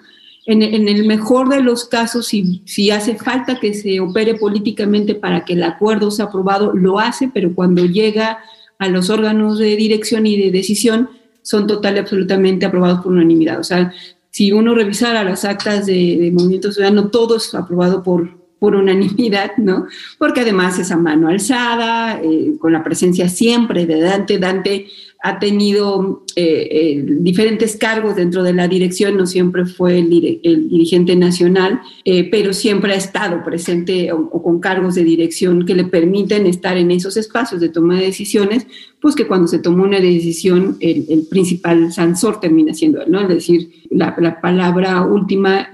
En, 0.46 0.62
el 0.62 1.06
mejor 1.06 1.48
de 1.48 1.62
los 1.62 1.86
casos, 1.86 2.26
si, 2.26 2.90
hace 2.90 3.16
falta 3.16 3.58
que 3.58 3.72
se 3.72 3.98
opere 4.00 4.34
políticamente 4.34 5.14
para 5.14 5.44
que 5.44 5.54
el 5.54 5.62
acuerdo 5.62 6.10
sea 6.10 6.26
aprobado, 6.26 6.74
lo 6.74 6.98
hace, 6.98 7.30
pero 7.32 7.54
cuando 7.54 7.86
llega 7.86 8.38
a 8.78 8.88
los 8.88 9.08
órganos 9.08 9.58
de 9.58 9.74
dirección 9.76 10.26
y 10.26 10.36
de 10.36 10.50
decisión, 10.50 11.08
son 11.40 11.66
total 11.66 11.96
y 11.96 12.00
absolutamente 12.00 12.66
aprobados 12.66 13.00
por 13.00 13.12
unanimidad. 13.12 13.58
O 13.58 13.64
sea, 13.64 13.92
si 14.30 14.52
uno 14.52 14.74
revisara 14.74 15.24
las 15.24 15.44
actas 15.46 15.86
de, 15.86 16.30
Movimiento 16.34 16.72
Ciudadano, 16.72 17.08
todo 17.08 17.36
es 17.36 17.54
aprobado 17.54 18.02
por, 18.02 18.28
por 18.58 18.74
unanimidad, 18.74 19.52
¿no? 19.56 19.86
Porque 20.18 20.40
además 20.40 20.78
es 20.78 20.90
a 20.90 20.96
mano 20.98 21.28
alzada, 21.28 22.20
eh, 22.22 22.54
con 22.58 22.72
la 22.72 22.84
presencia 22.84 23.28
siempre 23.28 23.86
de 23.86 24.00
Dante. 24.00 24.38
Dante 24.38 24.88
ha 25.24 25.38
tenido 25.38 26.22
eh, 26.36 26.68
eh, 26.70 27.02
diferentes 27.20 27.78
cargos 27.78 28.14
dentro 28.14 28.42
de 28.42 28.52
la 28.52 28.68
dirección, 28.68 29.16
no 29.16 29.26
siempre 29.26 29.64
fue 29.64 29.98
el, 29.98 30.10
dirigente 30.10 31.16
nacional, 31.16 31.80
eh, 32.04 32.28
pero 32.30 32.52
siempre 32.52 32.92
ha 32.92 32.96
estado 32.96 33.42
presente 33.42 34.12
o, 34.12 34.28
con 34.42 34.60
cargos 34.60 34.96
de 34.96 35.02
dirección 35.02 35.64
que 35.64 35.74
le 35.74 35.84
permiten 35.84 36.46
estar 36.46 36.76
en 36.76 36.90
esos 36.90 37.16
espacios 37.16 37.62
de 37.62 37.70
toma 37.70 37.98
de 37.98 38.04
decisiones, 38.04 38.66
pues 39.00 39.14
que 39.14 39.26
cuando 39.26 39.48
se 39.48 39.60
toma 39.60 39.84
una 39.84 39.98
decisión, 39.98 40.76
el, 40.80 41.26
principal 41.30 41.90
sansor 41.90 42.38
termina 42.38 42.74
siendo 42.74 43.00
él, 43.00 43.10
¿no? 43.10 43.22
Es 43.22 43.28
decir, 43.28 43.70
la, 43.90 44.14
la 44.18 44.42
palabra 44.42 45.00
última, 45.06 45.70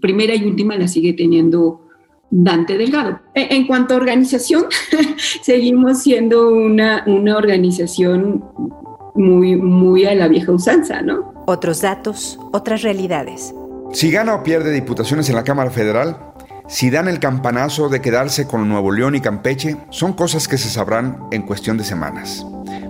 primera 0.00 0.34
y 0.34 0.44
última 0.44 0.76
la 0.76 0.88
sigue 0.88 1.12
teniendo 1.12 1.87
Dante 2.30 2.76
Delgado. 2.76 3.20
E, 3.34 3.56
en 3.56 3.66
cuanto 3.66 3.94
a 3.94 3.96
organización, 3.96 4.66
seguimos 5.42 6.02
siendo 6.02 6.50
una, 6.50 7.04
una 7.06 7.36
organización 7.36 8.44
muy, 9.14 9.56
muy 9.56 10.04
a 10.04 10.14
la 10.14 10.28
vieja 10.28 10.52
usanza, 10.52 11.02
¿no? 11.02 11.32
Otros 11.46 11.80
datos, 11.80 12.38
otras 12.52 12.82
realidades. 12.82 13.54
Si 13.92 14.10
gana 14.10 14.34
o 14.34 14.42
pierde 14.42 14.72
diputaciones 14.72 15.28
en 15.28 15.36
la 15.36 15.44
Cámara 15.44 15.70
Federal, 15.70 16.18
si 16.68 16.90
dan 16.90 17.08
el 17.08 17.18
campanazo 17.18 17.88
de 17.88 18.02
quedarse 18.02 18.46
con 18.46 18.68
Nuevo 18.68 18.92
León 18.92 19.14
y 19.14 19.22
Campeche, 19.22 19.78
son 19.88 20.12
cosas 20.12 20.46
que 20.46 20.58
se 20.58 20.68
sabrán 20.68 21.24
en 21.30 21.42
cuestión 21.42 21.78
de 21.78 21.84
semanas. 21.84 22.44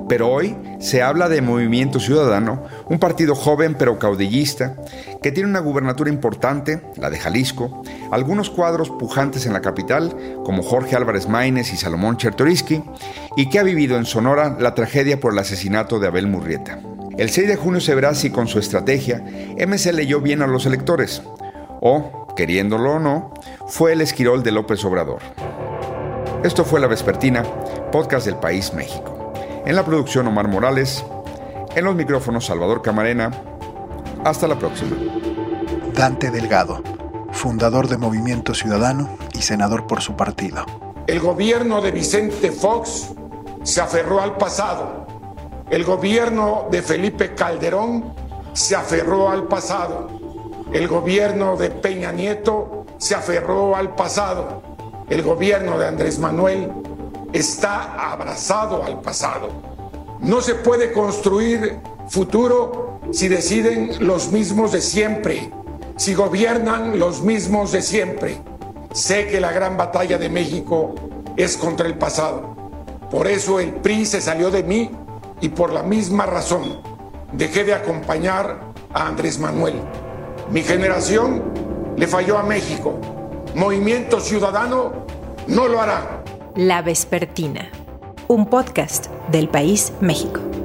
Pero 0.09 0.29
hoy 0.29 0.57
se 0.81 1.03
habla 1.03 1.29
de 1.29 1.42
Movimiento 1.42 2.01
Ciudadano, 2.01 2.64
un 2.88 2.98
partido 2.98 3.35
joven 3.35 3.77
pero 3.79 3.98
caudillista, 3.98 4.77
que 5.22 5.33
tiene 5.33 5.48
una 5.48 5.61
gubernatura 5.61 6.11
importante, 6.11 6.81
la 6.96 7.11
de 7.11 7.18
Jalisco, 7.18 7.83
algunos 8.11 8.51
cuadros 8.51 8.90
pujantes 8.90 9.46
en 9.46 9.53
la 9.53 9.61
capital, 9.61 10.16
como 10.44 10.62
Jorge 10.62 10.96
Álvarez 10.96 11.29
Maínez 11.29 11.72
y 11.72 11.77
Salomón 11.77 12.16
Chertoriski, 12.16 12.83
y 13.37 13.48
que 13.51 13.59
ha 13.59 13.62
vivido 13.62 13.96
en 13.96 14.07
Sonora 14.07 14.57
la 14.59 14.74
tragedia 14.74 15.20
por 15.20 15.33
el 15.33 15.38
asesinato 15.38 15.98
de 15.98 16.09
Abel 16.09 16.27
Murrieta. 16.27 16.81
El 17.18 17.31
6 17.31 17.48
de 17.48 17.57
junio 17.57 17.81
se 17.81 17.94
verá 17.94 18.14
si 18.14 18.31
con 18.31 18.46
su 18.46 18.59
estrategia 18.59 19.24
MC 19.59 19.92
leyó 19.92 20.20
bien 20.20 20.40
a 20.40 20.46
los 20.46 20.66
electores, 20.66 21.22
o, 21.81 22.27
queriéndolo 22.37 22.94
o 22.94 22.98
no, 23.01 23.35
fue 23.66 23.92
el 23.92 24.01
esquirol 24.01 24.42
de 24.42 24.53
López 24.53 24.85
Obrador. 24.85 25.20
Esto 26.44 26.64
fue 26.64 26.79
La 26.79 26.87
Vespertina, 26.87 27.42
podcast 27.90 28.24
del 28.24 28.37
País 28.37 28.72
México. 28.72 29.33
En 29.66 29.74
la 29.74 29.85
producción 29.85 30.29
Omar 30.29 30.46
Morales, 30.46 31.05
en 31.75 31.85
los 31.85 31.95
micrófonos 31.95 32.47
Salvador 32.47 32.83
Camarena. 32.83 33.31
Hasta 34.25 34.49
la 34.49 34.59
próxima. 34.59 34.97
Dante 35.95 36.31
Delgado, 36.31 36.83
fundador 37.33 37.89
de 37.89 37.99
Movimiento 37.99 38.55
Ciudadano 38.55 39.17
y 39.35 39.43
senador 39.43 39.87
por 39.87 40.01
su 40.01 40.17
partido. 40.17 40.65
El 41.07 41.21
gobierno 41.21 41.81
de 41.81 41.91
Vicente 41.91 42.51
Fox 42.53 43.15
se 43.63 43.81
aferró 43.81 44.21
al 44.21 44.37
pasado. 44.37 45.07
El 45.71 45.85
gobierno 45.85 46.69
de 46.71 46.83
Felipe 46.83 47.35
Calderón 47.35 48.13
se 48.53 48.77
aferró 48.77 49.31
al 49.31 49.45
pasado. 49.45 50.09
El 50.73 50.89
gobierno 50.89 51.57
de 51.57 51.71
Peña 51.71 52.13
Nieto 52.13 52.87
se 52.99 53.15
aferró 53.15 53.75
al 53.77 53.95
pasado. 53.95 54.63
El 55.09 55.23
gobierno 55.23 55.79
de 55.79 55.87
Andrés 55.87 56.19
Manuel 56.19 56.71
está 57.33 58.13
abrazado 58.13 58.85
al 58.85 59.01
pasado. 59.01 59.78
No 60.21 60.41
se 60.41 60.55
puede 60.55 60.93
construir 60.93 61.81
futuro 62.09 63.01
si 63.13 63.29
deciden 63.29 64.07
los 64.07 64.33
mismos 64.33 64.73
de 64.73 64.81
siempre, 64.81 65.51
si 65.97 66.15
gobiernan 66.15 66.99
los 66.99 67.23
mismos 67.23 67.73
de 67.73 67.83
siempre. 67.83 68.39
Sé 68.93 69.27
que 69.29 69.41
la 69.41 69.53
gran 69.53 69.77
batalla 69.77 70.19
de 70.19 70.29
México 70.29 70.95
es 71.37 71.57
contra 71.57 71.87
el 71.87 71.97
pasado. 71.97 72.57
Por 73.11 73.27
eso 73.27 73.61
el 73.61 73.75
PRI 73.75 74.07
se 74.07 74.21
salió 74.21 74.51
de 74.51 74.63
mí 74.63 74.91
y 75.41 75.51
por 75.51 75.73
la 75.73 75.83
misma 75.83 76.27
razón 76.27 76.81
dejé 77.33 77.65
de 77.65 77.75
acompañar 77.75 78.73
a 78.93 79.07
Andrés 79.07 79.39
Manuel. 79.39 79.81
Mi 80.51 80.63
generación 80.63 81.43
le 81.97 82.07
falló 82.07 82.39
a 82.39 82.43
México. 82.43 82.99
Movimiento 83.55 84.21
Ciudadano 84.21 85.07
no 85.47 85.69
lo 85.69 85.81
hará. 85.81 86.23
La 86.55 86.83
Vespertina, 86.83 87.71
un 88.29 88.47
podcast 88.47 89.07
del 89.31 89.49
País 89.49 89.93
México. 90.01 90.58